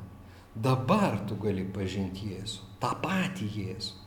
Dabar 0.58 1.20
tu 1.28 1.36
gali 1.38 1.62
pažinti 1.70 2.32
Jėzų, 2.32 2.64
tą 2.82 2.94
patį 3.02 3.50
Jėzų, 3.54 3.98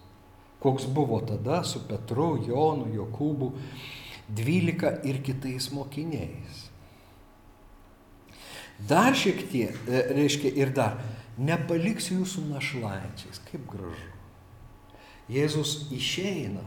koks 0.61 0.87
buvo 0.91 1.21
tada 1.25 1.61
su 1.63 1.83
Petru, 1.87 2.33
Jonu, 2.43 2.89
Jokūbu, 2.91 3.51
dvylika 4.35 4.97
ir 5.07 5.21
kitais 5.23 5.69
mokiniais. 5.75 6.67
Dar 8.89 9.13
šiek 9.13 9.43
tiek, 9.51 9.75
e, 9.87 10.05
reiškia 10.15 10.53
ir 10.57 10.71
dar, 10.73 10.97
nepaliksiu 11.37 12.21
jūsų 12.21 12.47
našlaičiais, 12.49 13.43
kaip 13.51 13.67
gražu. 13.69 14.09
Jėzus 15.31 15.91
išeina, 15.93 16.63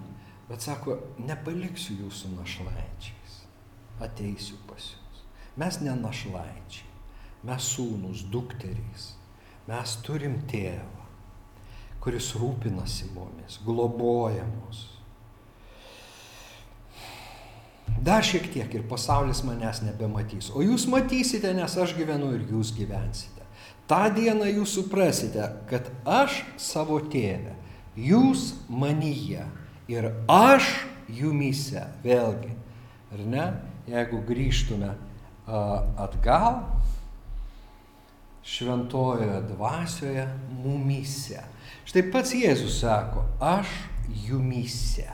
Bet 0.49 0.65
sako, 0.65 0.99
nepaliksiu 1.25 1.97
jūsų 2.03 2.35
našlaičiais, 2.35 3.37
ateisiu 4.05 4.59
pas 4.69 4.91
jūs. 4.93 5.23
Mes 5.61 5.79
ne 5.81 5.95
našlaičiai, 5.97 6.91
mes 7.49 7.69
sūnus, 7.73 8.27
dukterys, 8.29 9.15
mes 9.71 9.95
turim 10.05 10.43
tėvą, 10.51 11.07
kuris 12.05 12.35
rūpinasi 12.37 13.09
mumis, 13.15 13.57
globoja 13.65 14.45
mus. 14.51 14.85
Dar 18.05 18.25
šiek 18.25 18.51
tiek 18.53 18.75
ir 18.77 18.85
pasaulis 18.89 19.41
manęs 19.47 19.81
nebematys, 19.85 20.51
o 20.53 20.61
jūs 20.65 20.85
matysite, 20.93 21.53
nes 21.57 21.77
aš 21.81 21.95
gyvenu 21.97 22.35
ir 22.37 22.45
jūs 22.53 22.75
gyvensite. 22.77 23.45
Ta 23.89 24.09
diena 24.13 24.49
jūs 24.49 24.75
suprasite, 24.77 25.47
kad 25.69 25.89
aš 26.09 26.43
savo 26.61 26.99
tėvę, 27.13 27.55
jūs 27.97 28.53
manyje 28.69 29.45
ir 29.93 30.11
aš 30.29 30.69
jumyse. 31.13 31.83
Vėlgi, 32.05 32.53
ar 33.13 33.25
ne, 33.29 33.49
jeigu 33.89 34.21
grįžtume 34.29 34.95
atgal, 35.47 36.63
šventojoje 38.45 39.41
dvasioje 39.49 40.29
mumyse. 40.61 41.41
Štai 41.89 42.05
pats 42.13 42.33
Jėzus 42.37 42.81
sako, 42.81 43.25
aš 43.41 43.69
jumyse. 44.27 45.09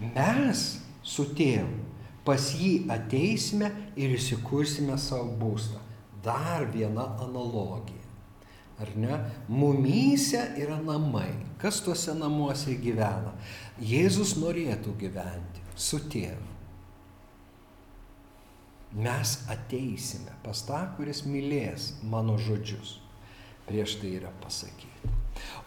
Mes 0.00 0.64
su 1.06 1.28
tėvu 1.36 1.84
pas 2.26 2.48
jį 2.58 2.88
ateisime 2.90 3.70
ir 3.96 4.16
įsikursime 4.16 4.96
savo 4.98 5.30
būstą. 5.40 5.78
Dar 6.24 6.66
viena 6.72 7.06
analogija. 7.22 8.02
Ar 8.82 8.90
ne? 8.98 9.20
Mumyse 9.48 10.42
yra 10.60 10.76
namai. 10.82 11.30
Kas 11.62 11.78
tuose 11.84 12.12
namuose 12.18 12.74
gyvena? 12.82 13.32
Jėzus 13.80 14.34
norėtų 14.40 14.96
gyventi 15.00 15.64
su 15.76 16.02
tėvu. 16.12 16.52
Mes 18.96 19.32
ateisime 19.52 20.34
pas 20.44 20.62
tą, 20.66 20.82
kuris 20.96 21.22
mylės 21.28 21.94
mano 22.04 22.36
žodžius. 22.40 22.98
Prieš 23.68 23.98
tai 24.00 24.16
yra 24.20 24.32
pasakyti. 24.42 25.15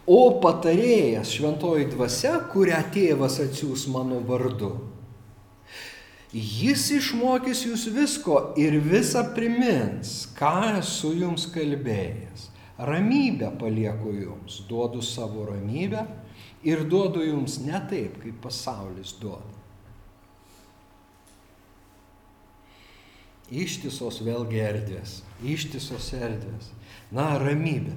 O 0.09 0.39
patarėjas 0.41 1.35
šventoji 1.35 1.89
dvasia, 1.91 2.39
kurią 2.49 2.79
tėvas 2.93 3.37
atsiūs 3.43 3.85
mano 3.93 4.17
vardu, 4.25 4.71
jis 6.33 6.87
išmokys 6.97 7.65
jūs 7.67 7.87
visko 7.93 8.39
ir 8.57 8.79
visą 8.81 9.27
primins, 9.35 10.23
ką 10.37 10.79
esu 10.79 11.13
jums 11.17 11.45
kalbėjęs 11.53 12.49
ramybę 12.79 13.51
palieku 13.59 14.11
jums, 14.13 14.63
duodu 14.67 15.01
savo 15.01 15.45
ramybę 15.45 16.05
ir 16.63 16.85
duodu 16.87 17.23
jums 17.23 17.59
ne 17.59 17.79
taip, 17.89 18.19
kaip 18.23 18.39
pasaulis 18.43 19.17
duoda. 19.19 19.57
Ištisos 23.49 24.21
vėlgi 24.23 24.61
erdvės, 24.61 25.19
ištisos 25.43 26.11
erdvės. 26.13 26.69
Na, 27.11 27.33
ramybė. 27.41 27.95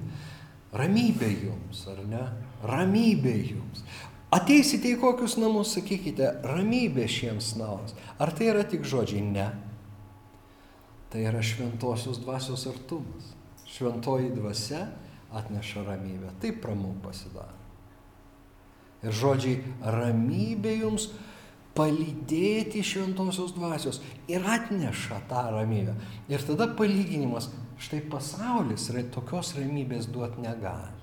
Ramybė 0.73 1.29
jums, 1.45 1.83
ar 1.91 2.01
ne? 2.09 2.23
Ramybė 2.65 3.35
jums. 3.51 3.83
Ateisite 4.33 4.89
į 4.89 4.97
kokius 5.01 5.35
namus, 5.37 5.75
sakykite, 5.75 6.31
ramybė 6.49 7.05
šiems 7.11 7.53
namams. 7.59 7.93
Ar 8.17 8.33
tai 8.33 8.49
yra 8.49 8.63
tik 8.65 8.87
žodžiai? 8.89 9.21
Ne. 9.21 9.51
Tai 11.13 11.21
yra 11.29 11.43
šventosios 11.45 12.17
dvasios 12.23 12.65
artumas 12.71 13.33
šventoji 13.73 14.31
dvasia 14.35 14.87
atneša 15.33 15.83
ramybę. 15.83 16.33
Taip 16.41 16.65
ramu 16.65 16.93
pasidaro. 17.03 17.57
Ir 19.03 19.15
žodžiai 19.17 19.59
ramybė 19.81 20.77
jums 20.83 21.09
palydėti 21.73 22.83
šventosios 22.85 23.55
dvasios 23.55 23.99
ir 24.29 24.45
atneša 24.45 25.23
tą 25.29 25.47
ramybę. 25.55 25.95
Ir 26.29 26.45
tada 26.45 26.69
palyginimas, 26.77 27.49
štai 27.83 28.01
pasaulis 28.09 28.89
tokios 29.13 29.53
ramybės 29.57 30.07
duoti 30.11 30.43
negali. 30.43 30.99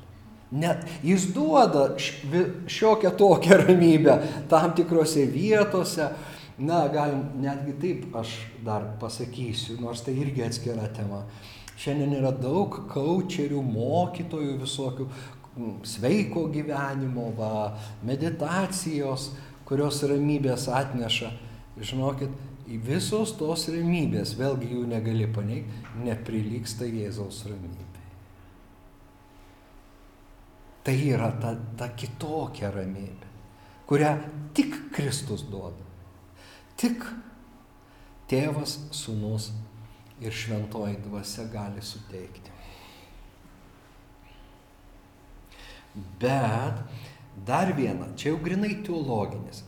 Net 0.51 0.83
jis 1.07 1.29
duoda 1.35 1.93
šiokią 1.99 3.13
tokią 3.19 3.61
ramybę 3.67 4.17
tam 4.51 4.73
tikrose 4.75 5.27
vietose, 5.31 6.11
na, 6.59 6.89
galim 6.89 7.23
netgi 7.41 7.77
taip 7.81 8.17
aš 8.17 8.33
dar 8.65 8.89
pasakysiu, 9.01 9.79
nors 9.81 10.03
tai 10.05 10.17
irgi 10.19 10.43
atskira 10.45 10.89
tema. 10.97 11.23
Šiandien 11.81 12.19
yra 12.19 12.33
daug 12.37 12.75
kaučerių, 12.91 13.63
mokytojų 13.65 14.57
visokių, 14.61 15.07
sveiko 15.87 16.45
gyvenimo, 16.53 17.31
va, 17.39 17.71
meditacijos, 18.05 19.31
kurios 19.69 20.03
ramybės 20.11 20.67
atneša. 20.75 21.31
Žinokit, 21.81 22.35
visos 22.79 23.33
tos 23.39 23.67
ramybės, 23.73 24.37
vėlgi 24.39 24.69
jų 24.77 24.85
negali 24.91 25.27
paneigti, 25.35 25.81
neprilyksta 26.05 26.87
Jėzaus 26.87 27.43
ramybė. 27.51 27.89
Tai 30.87 30.95
yra 30.97 31.33
ta, 31.43 31.55
ta 31.77 31.91
kitokia 31.93 32.71
ramybė, 32.73 33.29
kurią 33.91 34.15
tik 34.57 34.77
Kristus 34.95 35.43
duoda. 35.51 35.89
Tik 36.81 37.05
tėvas, 38.31 38.79
sunus 38.95 39.51
ir 40.23 40.33
šventoji 40.33 40.97
dvasia 41.05 41.45
gali 41.53 41.83
suteikti. 41.85 42.55
Bet 46.21 46.81
dar 47.47 47.73
viena, 47.77 48.09
čia 48.17 48.33
jau 48.33 48.41
grinai 48.45 48.77
teologinis. 48.87 49.65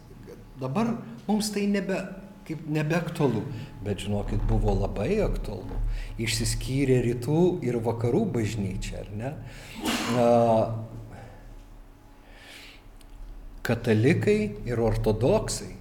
Dabar 0.61 0.95
mums 1.27 1.51
tai 1.53 1.67
nebe, 1.67 1.99
kaip 2.47 2.65
nebeaktualu, 2.71 3.43
bet 3.85 4.03
žinokit, 4.05 4.43
buvo 4.51 4.75
labai 4.81 5.21
aktualu. 5.25 5.79
Išsiskyrė 6.23 7.01
rytų 7.07 7.43
ir 7.67 7.79
vakarų 7.85 8.25
bažnyčia, 8.35 9.05
ar 9.05 9.13
ne? 9.19 9.31
Katalikai 13.63 14.41
ir 14.67 14.83
ortodoksai 14.83 15.77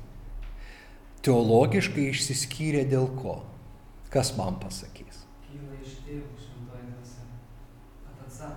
teologiškai 1.25 2.09
išsiskyrė 2.11 2.85
dėl 2.89 3.07
ko? 3.17 3.41
Kas 4.13 4.33
man 4.37 4.57
pasakys? 4.61 5.23
Kyla 5.47 5.77
iš 5.79 5.99
tėvų 6.05 6.41
šventoji 6.41 6.87
dvasia. 6.89 7.27
Atatsa. 8.11 8.49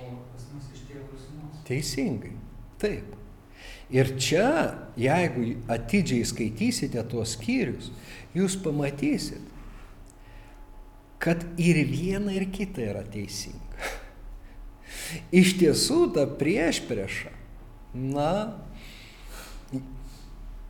O 0.00 0.16
pas 0.32 0.48
mus 0.52 0.70
iš 0.74 0.86
tėvų 0.88 1.04
ir 1.08 1.20
sūnus. 1.26 1.60
Teisingai. 1.68 2.32
Taip. 2.82 3.23
Ir 3.94 4.10
čia, 4.18 4.74
jeigu 4.98 5.52
atidžiai 5.70 6.26
skaitysite 6.26 7.02
tuos 7.06 7.36
skyrius, 7.36 7.92
jūs 8.34 8.56
pamatysit, 8.58 9.42
kad 11.22 11.44
ir 11.62 11.78
viena, 11.86 12.34
ir 12.34 12.48
kita 12.52 12.82
yra 12.82 13.04
teisinga. 13.06 13.92
Iš 15.40 15.54
tiesų, 15.60 16.00
ta 16.16 16.26
prieš 16.26 16.82
priešą, 16.88 17.30
na, 17.94 18.30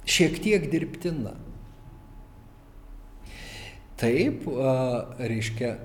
šiek 0.05 0.37
tiek 0.45 0.69
dirbtina. 0.71 1.33
Taip, 4.01 4.45
reiškia, 5.23 5.79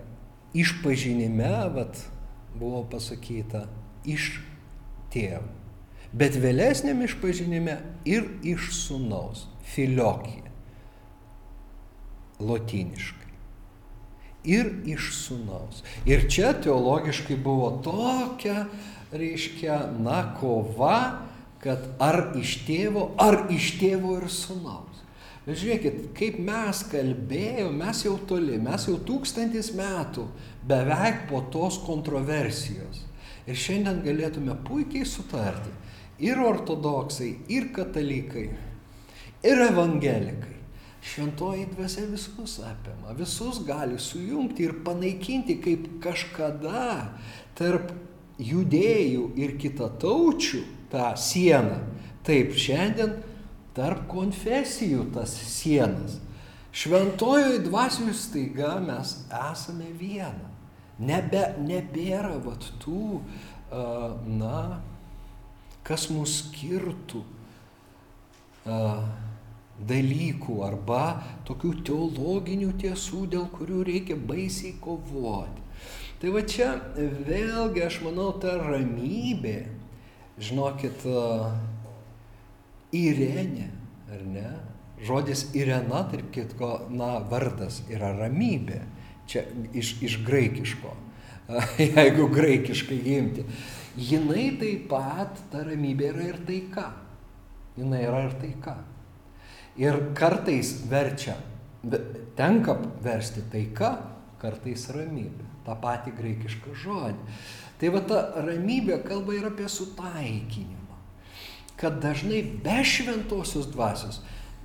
išpažinime, 0.57 1.53
vat, 1.77 2.03
buvo 2.57 2.83
pasakyta, 2.91 3.67
iš 4.03 4.33
tėvų. 5.13 5.58
Bet 6.11 6.37
vėlesniam 6.41 7.03
išpažinime 7.05 7.77
ir 8.09 8.25
iš 8.41 8.71
sunaus, 8.73 9.45
filiokija, 9.69 10.49
lotiniškai. 12.41 13.27
Ir 14.49 14.71
iš 14.89 15.11
sunaus. 15.13 15.83
Ir 16.09 16.25
čia 16.31 16.55
teologiškai 16.57 17.35
buvo 17.43 17.75
tokia, 17.85 18.65
reiškia, 19.11 19.83
na, 19.99 20.23
kova, 20.39 21.27
kad 21.61 21.83
ar 22.01 22.31
iš 22.39 22.61
tėvo, 22.65 23.11
ar 23.19 23.43
iš 23.53 23.75
tėvo 23.81 24.15
ir 24.17 24.29
sunaus. 24.31 25.03
Bet 25.45 25.59
žiūrėkit, 25.59 25.99
kaip 26.17 26.39
mes 26.45 26.81
kalbėjome, 26.91 27.75
mes 27.79 28.03
jau 28.05 28.15
toli, 28.29 28.57
mes 28.61 28.85
jau 28.85 28.97
tūkstantis 29.01 29.71
metų 29.77 30.27
beveik 30.69 31.27
po 31.29 31.41
tos 31.53 31.79
kontroversijos. 31.85 33.05
Ir 33.49 33.57
šiandien 33.57 34.03
galėtume 34.05 34.55
puikiai 34.67 35.07
sutarti. 35.09 35.73
Ir 36.19 36.39
ortodoksai, 36.43 37.31
ir 37.47 37.69
katalikai, 37.75 38.49
ir 39.43 39.61
evangelikai. 39.69 40.57
Šventoji 40.99 41.69
dvasia 41.71 42.03
visus 42.11 42.57
apima, 42.59 43.13
visus 43.15 43.61
gali 43.63 43.95
sujungti 43.99 44.65
ir 44.67 44.73
panaikinti 44.83 45.55
kaip 45.63 45.85
kažkada 46.03 47.13
tarp 47.55 47.93
judėjų 48.39 49.29
ir 49.39 49.55
kitataučių 49.61 50.61
tą 50.91 51.13
sieną. 51.15 51.79
Taip 52.27 52.51
šiandien 52.59 53.15
tarp 53.77 54.09
konfesijų 54.11 55.07
tas 55.15 55.31
sienas. 55.47 56.19
Šventojoje 56.75 57.63
dvasioje 57.65 58.13
staiga 58.13 58.75
mes 58.83 59.15
esame 59.33 59.89
viena. 59.97 60.51
Nebe, 60.99 61.45
nebėra 61.63 62.35
vat 62.43 62.65
tų, 62.83 63.21
na, 63.71 64.81
kas 65.87 66.09
mus 66.13 66.35
skirtų 66.43 67.23
dalykų 69.89 70.59
arba 70.65 71.03
tokių 71.47 71.71
teologinių 71.87 72.73
tiesų, 72.81 73.25
dėl 73.31 73.47
kurių 73.53 73.83
reikia 73.87 74.17
baisiai 74.19 74.75
kovoti. 74.83 75.63
Tai 76.19 76.33
va 76.35 76.43
čia 76.43 76.73
vėlgi 76.97 77.85
aš 77.85 78.01
manau 78.03 78.33
ta 78.43 78.57
ramybė, 78.59 79.59
žinokit, 80.43 81.05
Irenė, 82.95 83.69
ar 84.09 84.21
ne? 84.25 84.49
Žodis 85.05 85.45
Irena, 85.55 86.01
tarp 86.11 86.31
kitko, 86.35 86.71
na, 86.91 87.19
vardas 87.31 87.83
yra 87.87 88.09
ramybė. 88.17 88.81
Čia 89.29 89.45
iš, 89.77 89.93
iš 90.03 90.17
graikiško, 90.25 90.91
jeigu 91.79 92.25
graikiškai 92.33 92.97
imti. 93.15 93.45
Jinai 93.97 94.51
taip 94.59 94.87
pat, 94.91 95.39
ta 95.51 95.63
ramybė 95.65 96.11
yra 96.13 96.27
ir 96.29 96.39
taika. 96.47 96.89
Jinai 97.77 98.03
yra 98.05 98.25
ir 98.27 98.35
taika. 98.41 98.75
Ir 99.79 99.97
kartais 100.17 100.73
verčia, 100.89 101.37
tenka 102.37 102.75
versti 103.03 103.45
taika, 103.51 103.93
kartais 104.41 104.89
ramybė. 104.93 105.47
Ta 105.65 105.75
pati 105.79 106.11
graikiška 106.15 106.73
žodį. 106.83 107.37
Tai 107.79 107.93
va 107.93 108.01
ta 108.03 108.19
ramybė 108.43 108.99
kalba 109.05 109.35
ir 109.37 109.47
apie 109.49 109.67
sutaikinimą. 109.71 110.97
Kad 111.79 112.01
dažnai 112.03 112.41
be 112.63 112.81
šventosios 112.83 113.69
dvasios 113.71 114.19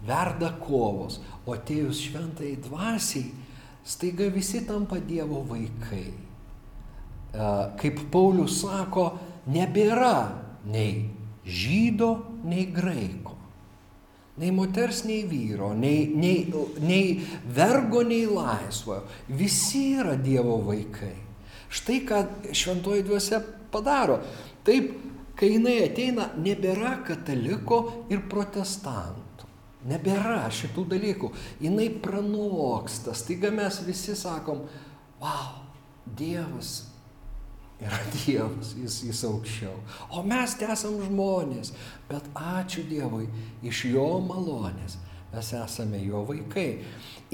verda 0.05 0.51
kovos, 0.61 1.20
o 1.47 1.55
atėjus 1.55 2.03
šventai 2.09 2.55
dvasiai, 2.64 3.31
staiga 3.87 4.29
visi 4.33 4.64
tampa 4.66 4.99
Dievo 5.01 5.45
vaikai. 5.49 6.24
Kaip 7.35 8.05
Paulius 8.14 8.61
sako, 8.62 9.09
nebėra 9.51 10.16
nei 10.70 11.09
žydo, 11.45 12.12
nei 12.47 12.68
graiko 12.72 13.35
nei 14.35 14.51
moters, 14.51 15.05
nei 15.05 15.22
vyro, 15.24 15.72
nei, 15.72 16.11
nei, 16.14 16.53
nei 16.78 17.26
vergo, 17.47 18.03
nei 18.03 18.26
laisvojo. 18.26 19.05
Visi 19.26 19.95
yra 19.95 20.16
Dievo 20.18 20.59
vaikai. 20.66 21.14
Štai 21.74 22.01
ką 22.07 22.22
šventoji 22.55 23.05
dvasia 23.07 23.41
padaro. 23.70 24.18
Taip, 24.66 24.91
kai 25.39 25.53
jinai 25.55 25.76
ateina, 25.87 26.32
nebėra 26.39 26.97
kataliko 27.07 28.07
ir 28.11 28.24
protestantų. 28.30 29.51
Nebėra 29.91 30.49
šitų 30.55 30.87
dalykų. 30.95 31.30
Jinai 31.62 31.91
pranoksta. 32.03 33.14
Staiga 33.14 33.53
mes 33.55 33.82
visi 33.87 34.16
sakom, 34.18 34.64
wow, 35.22 35.61
Dievas 36.05 36.94
yra 37.83 37.99
Dievas, 38.14 38.75
jis, 38.79 39.01
jis 39.09 39.25
aukščiau. 39.29 39.75
O 40.14 40.22
mes 40.27 40.55
tai 40.59 40.70
esam 40.75 41.01
žmonės, 41.03 41.75
bet 42.11 42.29
ačiū 42.35 42.87
Dievui, 42.91 43.27
iš 43.66 43.87
jo 43.95 44.09
malonės 44.27 45.01
mes 45.35 45.53
esame 45.59 45.99
jo 46.05 46.22
vaikai. 46.29 46.85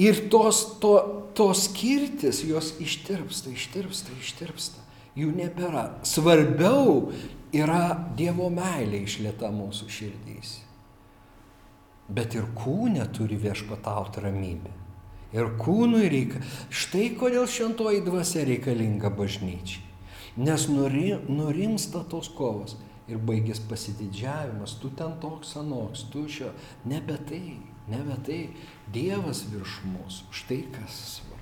Ir 0.00 0.28
tos, 0.32 0.62
to, 0.80 0.94
tos 1.36 1.66
skirtis, 1.68 2.42
jos 2.48 2.72
ištirpsta, 2.80 3.52
ištirpsta, 3.52 4.16
ištirpsta. 4.20 4.86
Jų 5.18 5.34
nebėra. 5.36 5.84
Svarbiau 6.06 7.10
yra 7.52 7.98
Dievo 8.16 8.48
meilė 8.54 9.02
išlieta 9.04 9.50
mūsų 9.52 9.90
širdys. 9.90 10.54
Bet 12.10 12.34
ir 12.38 12.48
kūne 12.56 13.04
turi 13.14 13.36
viešpatauti 13.38 14.24
ramybė. 14.24 14.72
Ir 15.36 15.52
kūnui 15.60 16.08
reikia. 16.10 16.40
Štai 16.74 17.12
kodėl 17.18 17.46
šventoji 17.50 18.00
dvasia 18.06 18.42
reikalinga 18.48 19.12
bažnyčiai. 19.14 19.89
Nes 20.40 20.68
nuri, 20.72 21.18
nurimsta 21.28 22.00
tos 22.08 22.30
kovos 22.32 22.78
ir 23.10 23.18
baigės 23.28 23.58
pasididžiavimas, 23.68 24.78
tu 24.80 24.88
ten 24.96 25.18
toks 25.20 25.52
anoks, 25.60 26.06
tu 26.12 26.24
šio, 26.32 26.54
nebe 26.88 27.18
tai, 27.28 27.58
nebe 27.90 28.16
tai, 28.24 28.38
Dievas 28.94 29.42
virš 29.50 29.80
mūsų, 29.90 30.30
štai 30.40 30.62
kas 30.72 30.96
svarbu. 31.16 31.40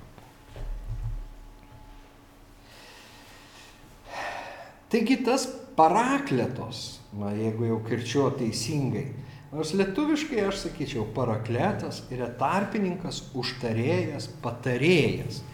Taigi 4.88 5.18
tas 5.22 5.46
parakletos, 5.76 6.98
na 7.20 7.30
jeigu 7.36 7.68
jau 7.68 7.78
kirčiuo 7.84 8.30
teisingai, 8.40 9.12
nors 9.52 9.74
lietuviškai 9.76 10.42
aš 10.48 10.64
sakyčiau 10.64 11.04
parakletas 11.14 12.02
yra 12.10 12.32
tarpininkas, 12.40 13.20
užtarėjas, 13.36 14.26
patarėjas. 14.42 15.44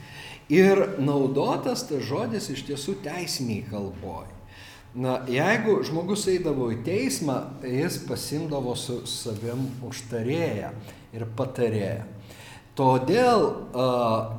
Ir 0.52 0.80
naudotas 1.00 1.86
tas 1.88 2.04
žodis 2.04 2.50
iš 2.52 2.66
tiesų 2.68 2.98
teisiniai 3.04 3.64
kalboj. 3.70 4.26
Na, 4.94 5.16
jeigu 5.26 5.80
žmogus 5.82 6.28
eidavo 6.30 6.68
į 6.70 6.82
teismą, 6.86 7.40
jis 7.66 7.96
pasimdavo 8.06 8.76
su 8.78 9.00
savim 9.10 9.64
užtarėją 9.82 10.70
ir 11.16 11.24
patarėją. 11.34 12.04
Todėl, 12.78 13.42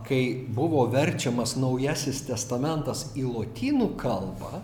kai 0.07 0.21
buvo 0.55 0.85
verčiamas 0.91 1.55
Naujasis 1.59 2.21
testamentas 2.27 3.09
į 3.15 3.25
lotynų 3.31 3.89
kalbą, 3.99 4.61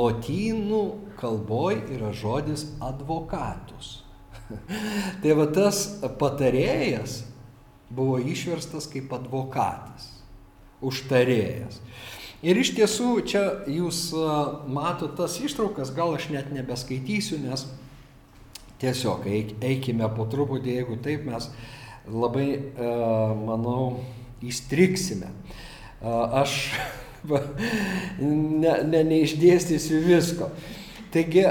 lotynų 0.00 0.84
kalboj 1.20 1.80
yra 1.96 2.12
žodis 2.16 2.66
advokatus. 2.84 4.00
tai 5.22 5.36
va 5.38 5.46
tas 5.54 5.82
patarėjas 6.20 7.20
buvo 7.90 8.18
išverstas 8.22 8.86
kaip 8.90 9.12
advokatas, 9.12 10.08
užtarėjas. 10.80 11.80
Ir 12.40 12.56
iš 12.56 12.72
tiesų 12.78 13.10
čia 13.28 13.42
jūs 13.68 14.06
matote 14.70 15.18
tas 15.18 15.36
ištraukas, 15.42 15.92
gal 15.92 16.14
aš 16.16 16.30
net 16.32 16.48
nebeskaitysiu, 16.54 17.42
nes 17.42 17.66
tiesiog 18.80 19.26
eikime 19.28 20.08
po 20.16 20.24
truputį, 20.30 20.78
jeigu 20.78 20.96
taip 21.04 21.26
mes 21.28 21.50
labai, 22.08 22.48
manau, 23.44 24.00
įstriksime. 24.40 25.28
Aš 26.00 26.56
ne, 28.24 28.74
ne, 28.88 29.02
neišdėstysiu 29.04 30.00
visko. 30.06 30.48
Taigi 31.10 31.42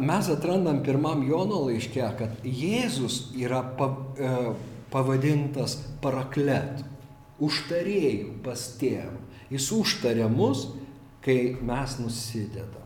mes 0.00 0.28
atrandam 0.30 0.78
pirmam 0.86 1.24
Jono 1.26 1.64
laiške, 1.66 2.04
kad 2.16 2.44
Jėzus 2.46 3.26
yra 3.36 3.60
pavadintas 4.94 5.76
parakletu, 6.02 6.86
užtarėjų 7.42 8.38
pas 8.44 8.62
tėvą. 8.78 9.18
Jis 9.50 9.68
užtarė 9.74 10.28
mus, 10.30 10.68
kai 11.24 11.56
mes 11.62 11.98
nusidedam. 12.00 12.82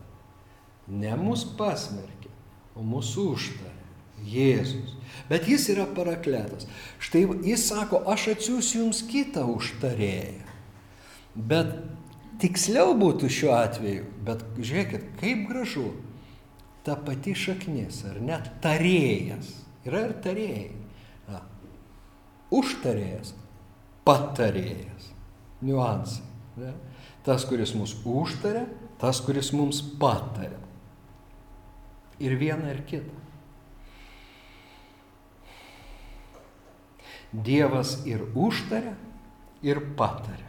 Ne 0.89 1.13
mus 1.19 1.45
pasmerkė, 1.57 2.31
o 2.73 2.85
mūsų 2.85 3.25
užtarė. 3.35 3.75
Jėzus. 4.19 4.97
Bet 5.29 5.45
jis 5.47 5.69
yra 5.71 5.85
parakletas. 5.95 6.65
Štai 6.99 7.21
jis 7.45 7.69
sako, 7.69 8.01
aš 8.11 8.33
atsiųsiu 8.33 8.81
jums 8.81 8.99
kitą 9.07 9.45
užtarėją. 9.53 10.43
Bet 11.35 11.71
tiksliau 12.41 12.97
būtų 12.99 13.29
šiuo 13.31 13.53
atveju, 13.55 14.09
bet 14.27 14.43
žiūrėkit, 14.57 15.07
kaip 15.21 15.47
gražu. 15.47 15.93
Ta 16.83 16.97
pati 16.99 17.31
šaknis, 17.37 18.01
ar 18.09 18.19
net 18.19 18.51
tarėjas. 18.63 19.53
Yra 19.87 20.09
ir 20.09 20.17
tarėjai 20.25 20.78
užtarėjas, 22.53 23.33
patarėjas. 24.07 25.09
Niuansai. 25.65 26.25
Ne? 26.59 26.73
Tas, 27.25 27.45
kuris 27.47 27.73
mus 27.75 27.93
užtarė, 28.07 28.65
tas, 29.01 29.19
kuris 29.23 29.51
mums 29.55 29.81
patarė. 30.01 30.57
Ir 32.19 32.35
viena 32.39 32.71
ir 32.73 32.83
kita. 32.87 33.15
Dievas 37.29 37.99
ir 38.09 38.23
užtarė, 38.33 38.95
ir 39.61 39.81
patarė. 39.99 40.47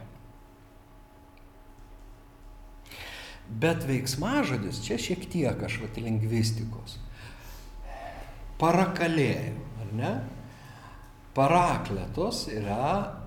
Bet 3.61 3.83
veiksmažodis, 3.83 4.79
čia 4.85 4.95
šiek 4.99 5.25
tiek 5.29 5.63
aš 5.67 5.81
vat 5.83 5.97
lingvistikos, 5.99 6.95
parakalėjo, 8.61 9.57
ar 9.83 9.89
ne? 9.97 10.11
Parakletos 11.35 12.45
yra 12.51 13.21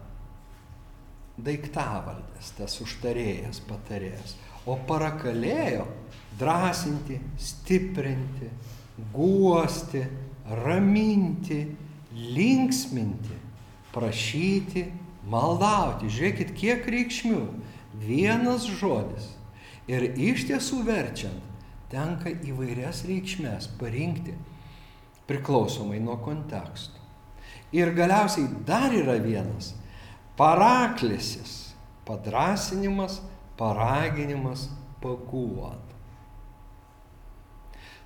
daiktavardis, 1.41 2.53
tas 2.59 2.77
užtarėjas, 2.85 3.63
patarėjas. 3.69 4.35
O 4.69 4.77
parakalėjo 4.89 5.87
drąsinti, 6.39 7.19
stiprinti, 7.41 8.51
guosti, 9.13 10.05
raminti, 10.65 11.61
linksminti, 12.15 13.39
prašyti, 13.95 14.85
maldauti. 15.31 16.11
Žiūrėkit, 16.13 16.53
kiek 16.57 16.87
reikšmių. 16.91 17.43
Vienas 18.05 18.67
žodis. 18.81 19.31
Ir 19.91 20.07
iš 20.17 20.47
tiesų 20.49 20.81
verčiant, 20.87 21.41
tenka 21.93 22.33
įvairias 22.33 23.05
reikšmės 23.09 23.69
parinkti 23.81 24.35
priklausomai 25.29 26.01
nuo 26.03 26.17
konteksto. 26.25 27.04
Ir 27.73 27.95
galiausiai 27.95 28.49
dar 28.67 28.93
yra 28.93 29.19
vienas- 29.19 29.75
paraklisis, 30.39 31.75
padrasinimas, 32.05 33.21
paraginimas, 33.57 34.69
paguot. 35.01 35.81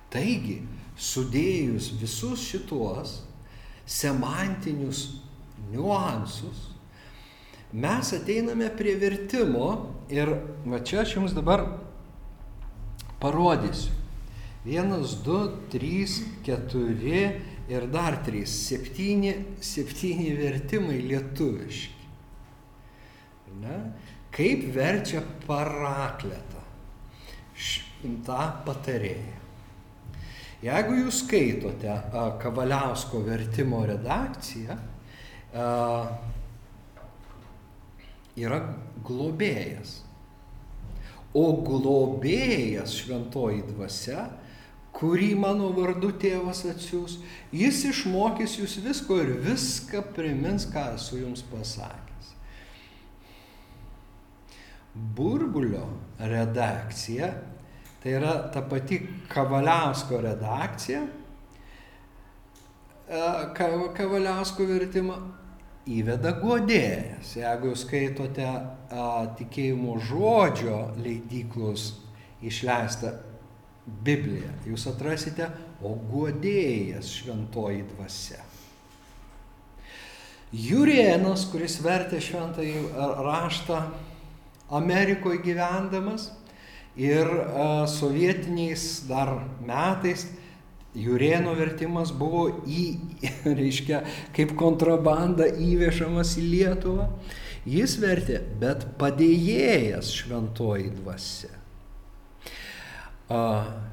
Taigi, 0.09 0.63
sudėjus 0.97 1.91
visus 1.99 2.41
šituos 2.41 3.21
semantinius 3.85 5.21
niuansus, 5.71 6.69
mes 7.73 8.13
ateiname 8.13 8.69
prie 8.77 8.95
vertimo 8.97 9.93
ir 10.09 10.31
va 10.65 10.81
čia 10.81 11.03
aš 11.03 11.15
jums 11.15 11.35
dabar 11.37 11.65
parodysiu. 13.21 13.93
Vienas, 14.65 15.13
du, 15.23 15.37
trys, 15.71 16.19
keturi 16.43 17.39
ir 17.69 17.87
dar 17.93 18.19
trys. 18.25 18.53
Septyni, 18.67 19.33
septyni 19.61 20.33
vertimai 20.37 20.99
lietuviški. 21.05 22.07
Ne? 23.59 23.77
Kaip 24.33 24.69
verčia 24.75 25.23
parakletą 25.47 26.59
tą 28.25 28.39
patarėją. 28.65 29.37
Jeigu 30.63 30.97
jūs 31.05 31.21
skaitote 31.23 31.91
a, 31.91 32.25
Kavaliausko 32.39 33.21
vertimo 33.23 33.81
redakciją, 33.87 34.75
a, 35.55 35.67
yra 38.39 38.59
globėjas. 39.07 39.99
O 41.37 41.45
globėjas 41.63 42.95
šventoji 43.03 43.63
dvasia, 43.69 44.25
kurį 44.95 45.33
mano 45.39 45.69
vardu 45.75 46.11
tėvas 46.19 46.63
atsiūs, 46.67 47.19
jis 47.55 47.83
išmokys 47.91 48.57
jūs 48.59 48.79
visko 48.83 49.19
ir 49.23 49.35
viską 49.45 50.03
primins, 50.15 50.67
ką 50.69 50.95
esu 50.97 51.21
jums 51.21 51.43
pasakęs. 51.51 52.33
Burbulio 55.15 55.85
redakcija, 56.19 57.29
tai 58.03 58.15
yra 58.17 58.35
ta 58.53 58.65
pati 58.65 58.99
Kavaliausko 59.31 60.21
redakcija, 60.25 61.05
Kavaliausko 63.09 64.67
vertimą 64.69 65.15
įveda 65.89 66.35
godėjas. 66.41 67.31
Jeigu 67.39 67.71
jūs 67.71 67.85
skaitote 67.87 68.45
a, 68.45 68.65
tikėjimo 69.39 69.95
žodžio 70.05 70.83
leidyklos 70.99 71.93
išleistą 72.45 73.15
Bibliją, 74.05 74.51
jūs 74.69 74.85
atrasite, 74.91 75.49
o 75.81 75.95
godėjas 76.11 77.11
šventoji 77.19 77.83
dvasia. 77.93 78.43
Jurienas, 80.49 81.45
kuris 81.51 81.77
vertė 81.83 82.17
šventąjį 82.25 82.79
raštą 83.21 83.83
Amerikoje 84.73 85.43
gyvendamas 85.45 86.31
ir 86.97 87.29
a, 87.29 87.85
sovietiniais 87.89 89.05
dar 89.09 89.35
metais, 89.61 90.25
Jurėno 90.97 91.51
vertimas 91.53 92.09
buvo 92.09 92.47
į, 92.65 92.97
reiškia, 93.59 94.01
kaip 94.33 94.55
kontrabanda 94.57 95.45
įvežamas 95.45 96.33
į 96.41 96.47
Lietuvą. 96.47 97.05
Jis 97.69 97.93
vertė, 98.01 98.39
bet 98.57 98.87
padėjėjas 98.97 100.09
šventoji 100.17 100.89
dvasia. 100.97 101.58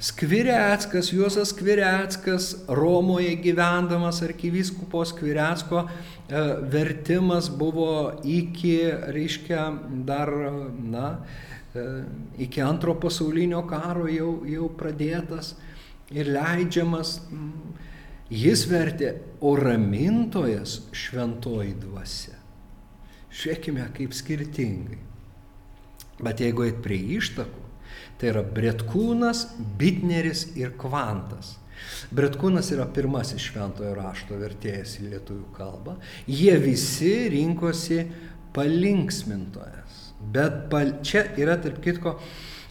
Skvireckas, 0.00 1.12
Juozas 1.12 1.50
Skvireckas, 1.52 2.54
Romoje 2.68 3.34
gyvendamas 3.36 4.22
arkivyskupo 4.24 5.04
Skvirecko 5.04 5.82
vertimas 6.72 7.50
buvo 7.52 8.20
iki, 8.24 8.78
reiškia, 9.12 9.66
dar, 10.08 10.32
na, 10.80 11.18
iki 12.38 12.62
antro 12.64 12.94
pasaulinio 13.00 13.60
karo 13.68 14.08
jau, 14.08 14.30
jau 14.48 14.70
pradėtas 14.72 15.52
ir 16.16 16.32
leidžiamas. 16.32 17.18
Jis 18.32 18.64
vertė, 18.66 19.12
o 19.38 19.52
ramintojas 19.54 20.80
šventoji 20.96 21.76
dvasia. 21.84 22.34
Žiūrėkime, 23.30 23.84
kaip 23.94 24.16
skirtingai. 24.16 24.98
Bet 26.24 26.40
jeigu 26.42 26.64
eit 26.66 26.80
prie 26.82 26.98
ištakų, 27.20 27.65
tai 28.20 28.32
yra 28.32 28.42
Bretkūnas, 28.42 29.46
Bitneris 29.78 30.46
ir 30.56 30.74
Kvantas. 30.80 31.56
Bretkūnas 32.14 32.70
yra 32.74 32.86
pirmasis 32.88 33.42
šventojo 33.50 33.92
rašto 33.98 34.38
vertėjas 34.40 34.96
į 35.00 35.10
lietuvių 35.10 35.50
kalbą. 35.56 35.96
Jie 36.30 36.56
visi 36.62 37.14
rinkosi 37.32 38.00
palinksmintojas. 38.56 40.02
Bet 40.32 40.66
pal... 40.72 40.96
čia 41.04 41.26
yra, 41.36 41.58
tarp 41.60 41.82
kitko, 41.84 42.16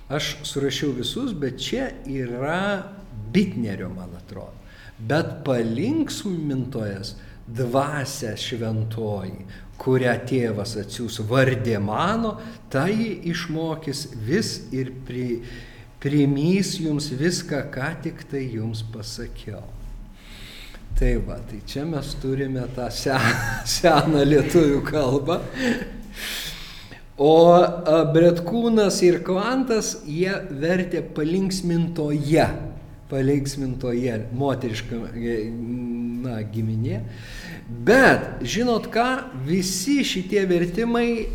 aš 0.09 0.35
surašiau 0.47 0.95
visus, 0.97 1.33
bet 1.37 1.61
čia 1.61 1.91
yra 2.09 2.85
Bitnerio, 3.33 3.91
man 3.93 4.15
atrodo. 4.17 4.55
Bet 4.97 5.43
palinksmintojas 5.45 7.15
dvasia 7.45 8.33
šventoji, 8.39 9.45
kurią 9.81 10.13
tėvas 10.29 10.75
atsiūs 10.81 11.19
vardė 11.29 11.77
mano, 11.83 12.35
tai 12.71 12.93
išmokys 13.27 14.07
vis 14.27 14.57
ir 14.75 14.91
pri, 15.07 15.41
primys 16.03 16.75
jums 16.81 17.11
viską, 17.13 17.65
ką 17.73 17.91
tik 18.05 18.25
tai 18.31 18.45
jums 18.55 18.83
pasakiau. 18.93 19.63
Tai 20.95 21.11
va, 21.27 21.41
tai 21.43 21.59
čia 21.67 21.83
mes 21.87 22.13
turime 22.21 22.63
tą 22.75 22.87
seną, 22.93 23.33
seną 23.77 24.23
lietuvių 24.23 24.79
kalbą. 24.87 25.41
O 27.15 27.33
Bretkūnas 28.11 29.01
ir 29.07 29.21
Kvantas 29.23 29.97
jie 30.07 30.33
vertė 30.51 31.03
palinksmintoje 31.15 32.47
palinksmintoje 33.09 34.17
moteriška 34.33 34.97
na, 36.25 36.39
giminė. 36.49 37.01
Bet, 37.65 38.43
žinot 38.45 38.91
ką, 38.93 39.07
visi 39.47 40.03
šitie 40.05 40.43
vertimai 40.45 41.25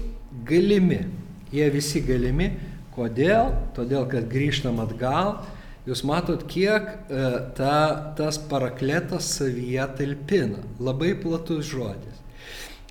galimi. 0.47 1.03
Jie 1.51 1.67
visi 1.75 2.03
galimi. 2.07 2.53
Kodėl? 2.95 3.51
Todėl, 3.75 4.05
kad 4.11 4.29
grįžtam 4.31 4.79
atgal, 4.83 5.41
jūs 5.89 6.05
matot, 6.07 6.45
kiek 6.47 6.87
e, 6.87 7.25
ta, 7.59 8.15
tas 8.19 8.39
parakletas 8.51 9.33
savyje 9.41 9.87
talpina. 9.99 10.63
Labai 10.79 11.17
platus 11.19 11.67
žodis. 11.71 12.23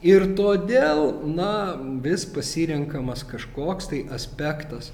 Ir 0.04 0.30
todėl, 0.36 1.06
na, 1.28 1.76
vis 2.04 2.26
pasirenkamas 2.28 3.26
kažkoks 3.28 3.92
tai 3.92 4.06
aspektas, 4.16 4.92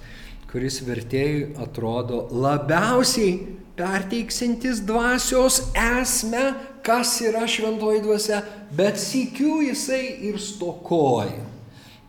kuris 0.50 0.82
vertėjui 0.86 1.52
atrodo 1.62 2.28
labiausiai 2.34 3.64
perteiksintis 3.76 4.80
dvasios 4.88 5.60
esmę, 5.76 6.54
kas 6.86 7.20
yra 7.22 7.48
šventoji 7.48 8.02
dvasia, 8.06 8.42
bet 8.72 9.00
sikiu 9.00 9.60
jisai 9.66 10.16
ir 10.30 10.40
stokoja. 10.40 11.44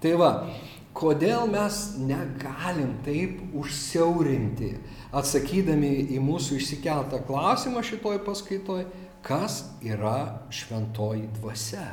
Tai 0.02 0.12
va, 0.20 0.30
kodėl 0.96 1.48
mes 1.50 1.80
negalim 1.98 2.94
taip 3.06 3.40
užsiaurinti, 3.56 4.76
atsakydami 5.16 5.92
į 6.14 6.20
mūsų 6.22 6.60
išsikeltą 6.60 7.22
klausimą 7.26 7.82
šitoj 7.86 8.20
paskaitoj, 8.26 8.84
kas 9.26 9.64
yra 9.82 10.44
šventoji 10.54 11.26
dvasia? 11.40 11.88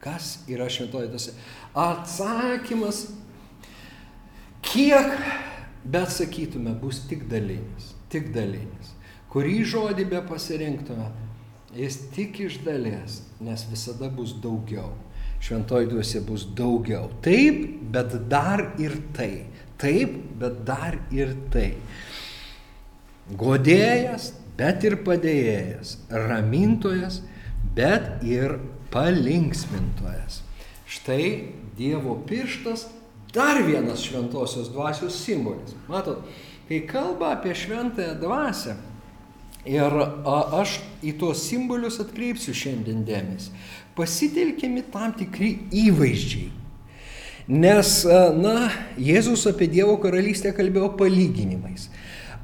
Kas 0.00 0.38
yra 0.48 0.68
šventoji 0.70 1.10
dvasia? 1.10 1.34
Atsakymas, 1.76 3.02
kiek, 4.64 5.18
bet 5.84 6.14
sakytume, 6.14 6.76
bus 6.78 7.02
tik 7.10 7.26
dalinis, 7.32 7.92
tik 8.12 8.30
dalinis 8.36 8.94
kurį 9.30 9.60
žodį 9.72 10.06
be 10.10 10.22
pasirinktume, 10.26 11.06
jis 11.76 12.00
tik 12.14 12.40
iš 12.48 12.60
dalies, 12.66 13.20
nes 13.40 13.64
visada 13.70 14.10
bus 14.12 14.34
daugiau. 14.42 14.90
Šventoji 15.40 15.88
dvasia 15.88 16.20
bus 16.26 16.44
daugiau. 16.56 17.08
Taip, 17.24 17.62
bet 17.92 18.16
dar 18.28 18.66
ir 18.82 18.98
tai. 19.16 19.46
Taip, 19.80 20.18
bet 20.40 20.58
dar 20.68 20.98
ir 21.14 21.32
tai. 21.52 21.70
Godėjas, 23.40 24.34
bet 24.58 24.84
ir 24.84 24.98
padėjėjas. 25.06 25.96
Ramintojas, 26.12 27.22
bet 27.76 28.20
ir 28.26 28.58
palinksmintojas. 28.92 30.42
Štai 30.90 31.54
Dievo 31.78 32.18
pirštas 32.28 32.88
dar 33.32 33.62
vienas 33.64 34.02
šventosios 34.04 34.68
dvasios 34.74 35.16
simbolis. 35.22 35.72
Matot, 35.88 36.26
kai 36.68 36.82
kalba 36.90 37.30
apie 37.38 37.54
šventąją 37.56 38.18
dvasę, 38.20 38.74
Ir 39.68 39.92
a, 39.92 40.38
aš 40.62 40.78
į 41.04 41.16
tuos 41.20 41.42
simbolius 41.44 42.00
atkreipsiu 42.00 42.54
šiandien 42.56 43.02
dėmesį. 43.08 43.52
Pasitelkiami 43.98 44.86
tam 44.92 45.12
tikri 45.18 45.56
įvaizdžiai. 45.88 46.48
Nes, 47.50 47.90
na, 48.38 48.70
Jėzus 49.00 49.42
apie 49.50 49.66
Dievo 49.72 49.96
karalystę 50.00 50.52
kalbėjo 50.54 50.92
palyginimais. 51.00 51.88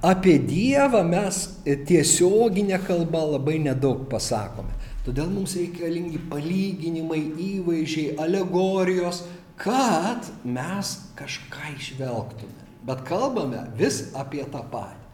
Apie 0.05 0.35
Dievą 0.43 1.05
mes 1.07 1.39
tiesioginę 1.65 2.81
kalbą 2.85 3.23
labai 3.37 3.61
nedaug 3.63 4.09
pasakome. 4.11 4.75
Todėl 5.07 5.31
mums 5.31 5.55
reikalingi 5.55 6.19
palyginimai, 6.27 7.21
įvaizdžiai, 7.39 8.17
alegorijos, 8.19 9.23
kad 9.57 10.27
mes 10.43 10.93
kažką 11.17 11.77
išvelgtume. 11.77 12.67
Bet 12.87 13.07
kalbame 13.07 13.63
vis 13.79 14.09
apie 14.19 14.43
tą 14.51 14.65
patį. 14.73 15.06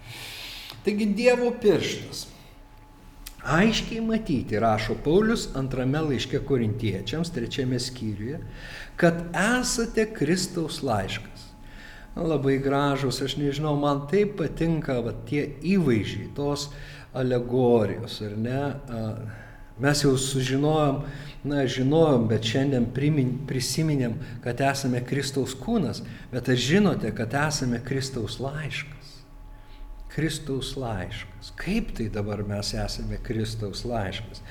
Taigi 0.84 1.06
Dievo 1.06 1.52
pirštas. 1.62 2.26
Aiškiai 3.42 4.00
matyti, 4.06 4.58
rašo 4.58 4.94
Paulius 5.04 5.48
antrame 5.58 6.00
laiške 6.02 6.38
korintiečiams, 6.46 7.30
trečiame 7.34 7.78
skyriuje, 7.82 8.38
kad 8.96 9.24
esate 9.34 10.06
Kristaus 10.14 10.82
laiškas. 10.82 11.48
Labai 12.16 12.58
gražus, 12.62 13.22
aš 13.22 13.36
nežinau, 13.40 13.74
man 13.80 14.04
taip 14.10 14.36
patinka 14.38 15.00
va, 15.02 15.14
tie 15.26 15.46
įvaizdžiai, 15.74 16.28
tos 16.36 16.68
alegorijos, 17.18 18.20
ar 18.26 18.36
ne? 18.38 18.60
Mes 19.82 20.02
jau 20.04 20.12
sužinojom, 20.20 21.00
na, 21.48 21.64
žinojom, 21.66 22.28
bet 22.30 22.46
šiandien 22.46 22.90
primin, 22.94 23.32
prisiminėm, 23.48 24.18
kad 24.44 24.60
esame 24.62 25.00
Kristaus 25.06 25.56
kūnas, 25.58 26.04
bet 26.30 26.50
ar 26.52 26.60
žinote, 26.60 27.10
kad 27.16 27.34
esame 27.48 27.80
Kristaus 27.82 28.38
laiškas? 28.42 29.11
Kristaus 30.12 30.74
laiškas. 30.76 31.52
Kaip 31.56 31.94
tai 31.96 32.08
dabar 32.12 32.42
mes 32.44 32.74
esame 32.76 33.16
Kristaus 33.24 33.86
laiškas? 33.88 34.42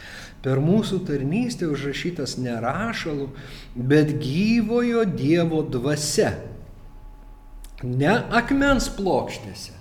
Per 0.42 0.58
mūsų 0.64 1.04
tarnystę 1.06 1.68
užrašytas 1.70 2.40
nerašalų, 2.42 3.28
bet 3.76 4.16
gyvojo 4.24 5.04
Dievo 5.06 5.62
dvasia. 5.62 6.34
Ne 7.86 8.16
akmens 8.34 8.90
plokštėse, 8.98 9.76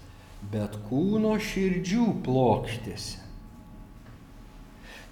bet 0.52 0.76
kūno 0.88 1.38
širdžių 1.40 2.08
plokštėse. 2.26 3.24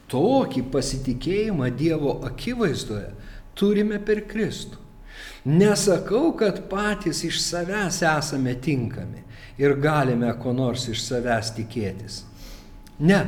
Tokį 0.08 0.66
pasitikėjimą 0.72 1.70
Dievo 1.76 2.18
akivaizdoje 2.28 3.10
turime 3.56 4.00
per 4.00 4.22
Kristų. 4.28 4.84
Nesakau, 5.48 6.34
kad 6.36 6.66
patys 6.68 7.22
iš 7.24 7.40
savęs 7.40 8.02
esame 8.04 8.52
tinkami 8.60 9.24
ir 9.58 9.76
galime 9.82 10.30
ko 10.42 10.52
nors 10.56 10.86
iš 10.90 11.02
savęs 11.06 11.52
tikėtis. 11.56 12.22
Ne. 12.98 13.20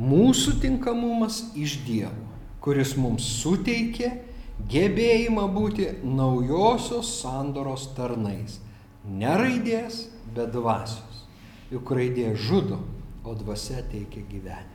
Mūsų 0.00 0.56
tinkamumas 0.62 1.42
iš 1.58 1.76
Dievo, 1.84 2.28
kuris 2.64 2.94
mums 2.96 3.26
suteikė 3.42 4.12
gebėjimą 4.72 5.46
būti 5.52 5.88
naujosios 6.04 7.10
sandoros 7.20 7.90
tarnais. 7.96 8.60
Ne 9.04 9.34
raidės, 9.36 10.06
bet 10.32 10.52
dvasios. 10.54 11.24
Juk 11.72 11.90
raidė 11.96 12.32
žudo, 12.38 12.80
o 13.24 13.34
dvasia 13.36 13.82
teikia 13.90 14.22
gyvenimą. 14.28 14.72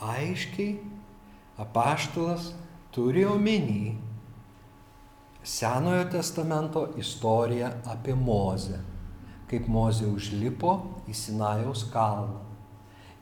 aiškiai 0.00 0.78
apaštalas 1.60 2.52
turi 2.94 3.24
omeny 3.28 3.96
Senojo 5.42 6.04
testamento 6.12 6.84
istoriją 7.00 7.70
apie 7.88 8.14
Mozę, 8.14 8.78
kaip 9.48 9.68
Mozė 9.68 10.10
užlipo 10.10 10.76
į 11.08 11.16
Sinajaus 11.16 11.86
kalną 11.92 12.50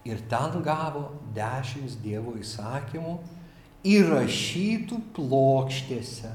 ir 0.09 0.21
ten 0.31 0.63
gavo 0.65 1.09
dešimt 1.37 1.99
Dievo 2.03 2.35
įsakymų 2.41 3.15
įrašytų 3.89 4.99
plokštėse, 5.17 6.31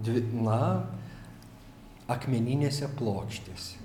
dvi, 0.00 0.22
na, 0.44 0.60
akmeninėse 2.10 2.88
plokštėse. 2.98 3.82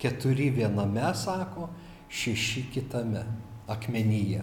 Keturi 0.00 0.50
viename 0.52 1.08
sako, 1.16 1.70
šeši 2.12 2.66
kitame 2.74 3.22
akmenyje. 3.70 4.42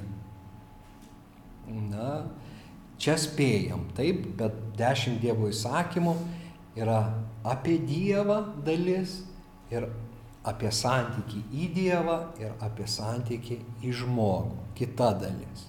Na, 1.91 2.23
čia 3.03 3.17
spėjam, 3.19 3.89
taip, 3.97 4.23
bet 4.39 4.55
dešimt 4.79 5.19
Dievo 5.23 5.49
įsakymų 5.51 6.15
yra 6.79 7.01
apie 7.43 7.75
Dievą 7.83 8.39
dalis 8.63 9.19
ir 9.73 9.89
apie 10.47 10.71
santykį 10.71 11.43
į 11.51 11.67
Dievą 11.75 12.17
ir 12.39 12.55
apie 12.63 12.87
santykį 12.89 13.59
į 13.83 13.93
žmogų, 14.03 14.57
kita 14.79 15.11
dalis. 15.19 15.67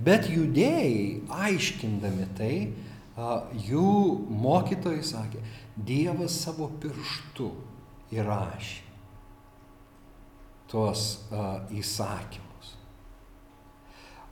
Bet 0.00 0.28
judėjai, 0.30 1.24
aiškindami 1.48 2.28
tai, 2.38 2.54
jų 3.68 3.88
mokytojai 4.44 5.02
sakė, 5.04 5.42
Dievas 5.76 6.36
savo 6.44 6.68
pirštu 6.80 7.50
įrašė 8.14 8.86
tuos 10.70 11.08
įsakymus. 11.74 12.49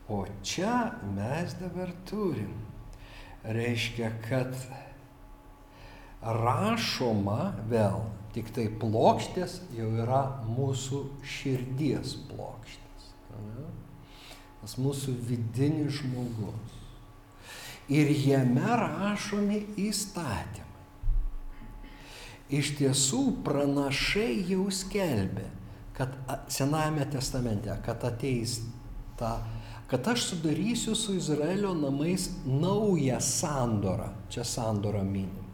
O 0.08 0.24
čia 0.42 0.94
mes 1.14 1.52
dabar 1.60 1.92
turim. 2.08 2.54
Reiškia, 3.44 4.08
kad 4.24 4.54
rašoma 6.22 7.52
vėl, 7.70 8.00
tik 8.34 8.50
tai 8.56 8.66
plokštės 8.80 9.60
jau 9.76 9.88
yra 10.02 10.22
mūsų 10.48 11.02
širdies 11.36 12.16
plokštės. 12.30 13.10
Tas 14.58 14.74
mūsų 14.80 15.14
vidinis 15.28 16.00
žmogus. 16.00 16.74
Ir 17.88 18.10
jame 18.12 18.74
rašomi 18.80 19.62
įstatymai. 19.80 20.66
Iš 22.48 22.74
tiesų 22.80 23.22
pranašai 23.44 24.32
jau 24.48 24.66
skelbė, 24.72 25.46
kad 25.96 26.16
Senajame 26.52 27.04
testamente, 27.12 27.72
kad 27.84 28.04
ateis 28.08 28.58
ta, 29.20 29.36
kad 29.88 30.08
aš 30.08 30.24
sudarysiu 30.30 30.94
su 30.94 31.14
Izraelio 31.16 31.74
namais 31.74 32.30
naują 32.46 33.20
sandorą, 33.20 34.08
čia 34.28 34.44
sandorą 34.44 35.04
minima, 35.04 35.48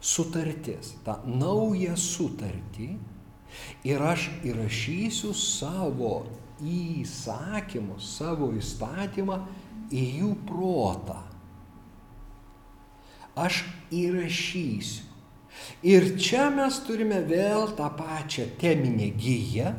sutartis, 0.00 0.92
tą 1.04 1.16
naują 1.24 1.96
sutartį 1.96 2.90
ir 3.88 4.04
aš 4.04 4.28
įrašysiu 4.44 5.32
savo 5.34 6.26
įsakymus, 6.60 8.12
savo 8.18 8.50
įstatymą 8.58 9.40
į 9.94 10.04
jų 10.20 10.32
protą. 10.48 11.22
Aš 13.38 13.62
įrašysiu. 13.94 15.06
Ir 15.82 16.12
čia 16.20 16.48
mes 16.54 16.76
turime 16.86 17.22
vėl 17.26 17.70
tą 17.78 17.88
pačią 17.96 18.44
teminę 18.60 19.08
gyją, 19.16 19.72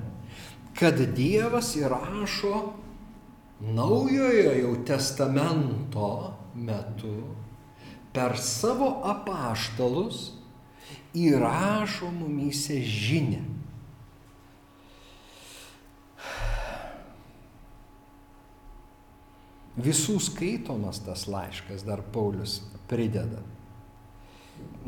kad 0.76 0.98
Dievas 1.16 1.76
įrašo 1.80 2.56
naujojo 3.60 4.56
jau 4.56 4.74
testamento 4.88 6.10
metu 6.56 7.16
per 8.14 8.38
savo 8.40 8.90
apaštalus 9.06 10.30
įrašo 11.18 12.10
mumyse 12.14 12.80
žinę. 12.82 13.42
Visų 19.80 20.18
skaitomas 20.20 21.00
tas 21.06 21.24
laiškas 21.32 21.86
dar 21.88 22.02
Paulius 22.14 22.60
prideda. 22.90 23.40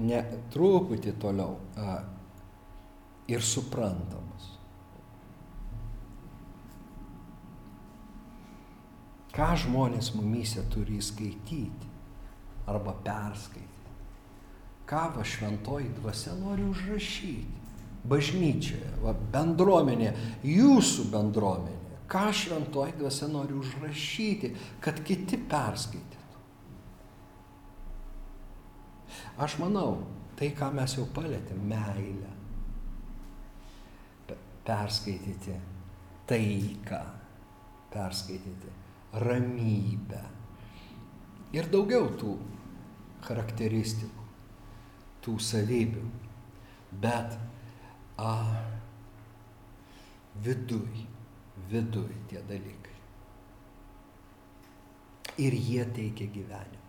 Ne 0.01 0.19
truputį 0.51 1.13
toliau 1.21 1.55
a, 1.79 2.01
ir 3.31 3.43
suprantamas. 3.45 4.50
Ką 9.31 9.53
žmonės 9.55 10.11
mumyse 10.17 10.63
turi 10.71 10.99
skaityti 11.03 11.87
arba 12.67 12.93
perskaityti. 13.05 13.93
Ką 14.87 15.03
va 15.15 15.23
šventoji 15.23 15.93
dvasia 16.01 16.35
nori 16.35 16.65
užrašyti. 16.67 17.59
Bažnyčioje, 18.11 18.89
va, 19.03 19.13
bendruomenė, 19.13 20.09
jūsų 20.43 21.05
bendruomenė. 21.13 21.99
Ką 22.11 22.25
šventoji 22.35 22.97
dvasia 22.97 23.29
nori 23.31 23.55
užrašyti, 23.55 24.51
kad 24.83 24.99
kiti 25.05 25.37
perskaitytų. 25.37 26.17
Aš 29.41 29.59
manau, 29.61 30.01
tai, 30.35 30.49
ką 30.57 30.73
mes 30.75 30.97
jau 30.97 31.05
palėtėm, 31.13 31.61
meilę. 31.71 32.35
Perskaityti 34.65 35.55
taiką, 36.29 36.99
perskaityti 37.93 38.80
ramybę 39.13 40.21
ir 41.51 41.67
daugiau 41.71 42.07
tų 42.19 42.35
charakteristikų, 43.25 44.27
tų 45.21 45.35
savybių, 45.43 46.03
bet 47.03 47.35
a, 48.17 48.35
viduj, 50.43 51.03
viduj 51.71 52.13
tie 52.31 52.41
dalykai. 52.47 52.95
Ir 55.41 55.55
jie 55.55 55.83
teikia 55.95 56.27
gyvenimą. 56.31 56.79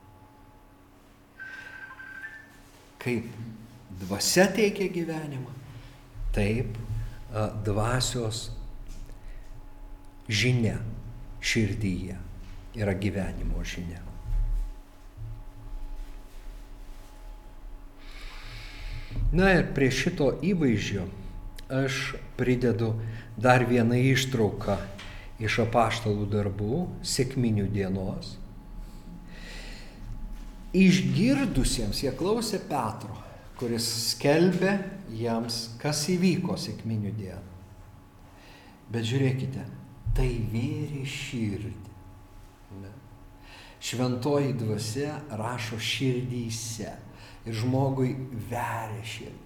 Kaip 3.02 3.28
dvasia 4.02 4.46
teikia 4.54 4.88
gyvenimą, 4.94 5.52
taip 6.34 6.78
dvasios 7.66 8.50
žinia 10.28 10.78
širdyje 11.42 12.16
yra 12.78 12.94
gyvenimo 12.96 13.64
žinia. 13.66 14.00
Na 19.32 19.50
ir 19.56 19.66
prie 19.76 19.88
šito 19.92 20.28
įvaizdžio 20.44 21.06
aš 21.72 22.14
pridedu 22.36 22.92
dar 23.36 23.64
vieną 23.68 23.96
ištrauką 24.12 24.76
iš 25.42 25.58
apaštalų 25.64 26.28
darbų, 26.32 26.78
sėkminių 27.04 27.66
dienos. 27.72 28.36
Išgirdusiems 30.72 32.02
jie 32.04 32.12
klausė 32.16 32.60
Petro, 32.68 33.16
kuris 33.60 33.88
skelbė 34.12 34.76
jiems, 35.12 35.74
kas 35.80 36.04
įvyko 36.12 36.56
sėkminių 36.60 37.12
dieną. 37.18 37.42
Bet 38.92 39.08
žiūrėkite, 39.08 39.64
tai 40.16 40.28
vėrė 40.52 41.04
širdį. 41.08 41.92
Ne? 42.82 42.90
Šventoji 43.82 44.52
dvasia 44.60 45.16
rašo 45.38 45.78
širdyse 45.80 46.90
ir 47.46 47.56
žmogui 47.62 48.12
veria 48.50 49.02
širdį. 49.14 49.38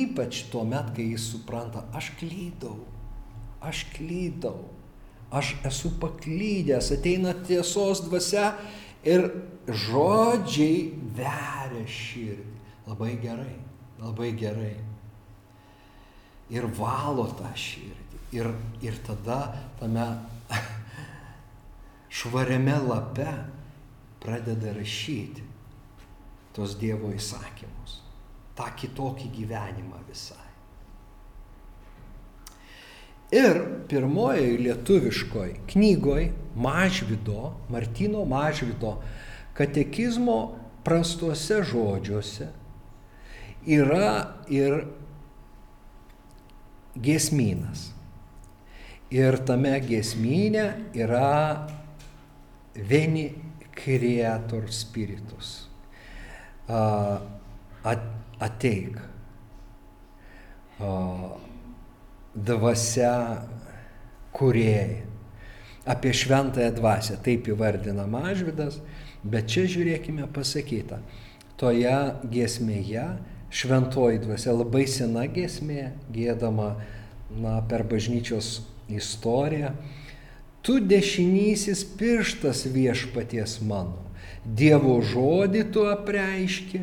Ypač 0.00 0.44
tuo 0.52 0.66
met, 0.68 0.92
kai 0.96 1.08
jis 1.14 1.30
supranta, 1.32 1.86
aš 1.96 2.12
klydau, 2.20 2.76
aš 3.64 3.86
klydau, 3.94 4.68
aš 5.32 5.54
esu 5.66 5.94
paklydęs, 6.02 6.92
ateina 6.98 7.32
tiesos 7.46 8.04
dvasia 8.04 8.52
ir 9.06 9.30
žodžiai 9.66 10.90
veria 11.16 11.86
širdį. 11.88 12.56
Labai 12.90 13.14
gerai, 13.22 13.56
labai 14.02 14.30
gerai. 14.36 14.76
Ir 16.50 16.66
valo 16.76 17.28
tą 17.38 17.50
širdį. 17.54 18.20
Ir, 18.34 18.50
ir 18.82 18.98
tada 19.06 19.40
tame 19.80 20.06
švariame 22.20 22.76
lape 22.86 23.30
pradeda 24.22 24.74
rašyti 24.76 25.46
tos 26.54 26.76
Dievo 26.78 27.12
įsakymus, 27.14 28.00
tą 28.58 28.66
kitokį 28.78 29.30
gyvenimą 29.34 30.00
visai. 30.08 30.50
Ir 33.30 33.60
pirmojoje 33.86 34.56
lietuviškoje 34.58 35.60
knygoje 35.70 36.32
Mažvido, 36.58 37.52
Martino 37.70 38.24
Mažvido 38.26 38.96
katekizmo 39.54 40.56
prastuose 40.82 41.60
žodžiuose 41.62 42.48
yra 43.66 44.34
ir 44.50 44.82
giesmynas. 46.98 47.90
Ir 49.10 49.40
tame 49.46 49.72
giesmynė 49.82 50.66
yra 50.94 51.66
vieni 52.74 53.30
creator 53.74 54.68
spiritus 54.70 55.70
ateik. 58.40 58.98
Dvasia 62.34 63.14
kuriejai. 64.32 65.02
Apie 65.90 66.12
šventąją 66.14 66.70
dvasę 66.76 67.16
taip 67.24 67.48
įvardina 67.50 68.04
Mažvidas, 68.06 68.78
bet 69.24 69.48
čia 69.50 69.64
žiūrėkime 69.66 70.28
pasakyta. 70.30 71.00
Toje 71.58 71.96
giesmėje 72.30 73.06
šventoji 73.50 74.20
dvasia 74.22 74.54
labai 74.54 74.86
sena 74.90 75.26
giesmė, 75.30 75.90
gėdama 76.14 76.74
na, 77.30 77.58
per 77.68 77.84
bažnyčios 77.88 78.60
istoriją. 78.90 79.74
Tu 80.62 80.78
dešinysis 80.84 81.82
pirštas 81.96 82.66
viešpaties 82.68 83.60
mano 83.64 84.10
Dievo 84.44 84.96
žodį 85.04 85.66
tu 85.72 85.84
apreiški 85.84 86.80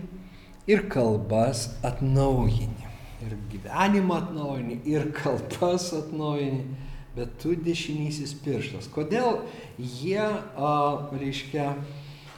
ir 0.70 0.84
kalbas 0.92 1.72
atnaujini. 1.86 2.86
Ir 3.26 3.34
gyvenimą 3.50 4.20
atnaujini, 4.22 4.78
ir 4.86 5.08
kalbas 5.16 5.90
atnaujini, 5.98 6.68
bet 7.16 7.34
tu 7.42 7.56
dešinysis 7.58 8.36
pirštas. 8.44 8.86
Kodėl 8.94 9.42
jie, 9.82 10.22
a, 10.22 10.74
reiškia, 11.18 11.72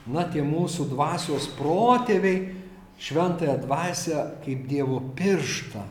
na, 0.08 0.24
tie 0.32 0.46
mūsų 0.46 0.88
dvasios 0.94 1.50
protėviai 1.60 2.56
šventąją 3.00 3.58
dvasę 3.64 4.26
kaip 4.46 4.68
Dievo 4.68 5.02
pirštą 5.16 5.86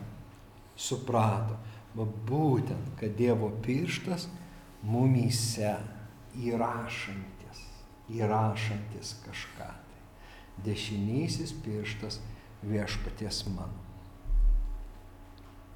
suprato. 0.76 1.56
Va 1.96 2.04
būtent, 2.04 2.92
kad 3.00 3.16
Dievo 3.18 3.48
pirštas 3.64 4.28
mumyse 4.86 5.72
įrašant 6.38 7.38
įrašantis 8.09 9.16
kažką. 9.24 9.68
Tai. 9.68 10.00
Dešinysis 10.64 11.52
pirštas 11.64 12.20
viešpaties 12.64 13.44
mano. 13.52 13.88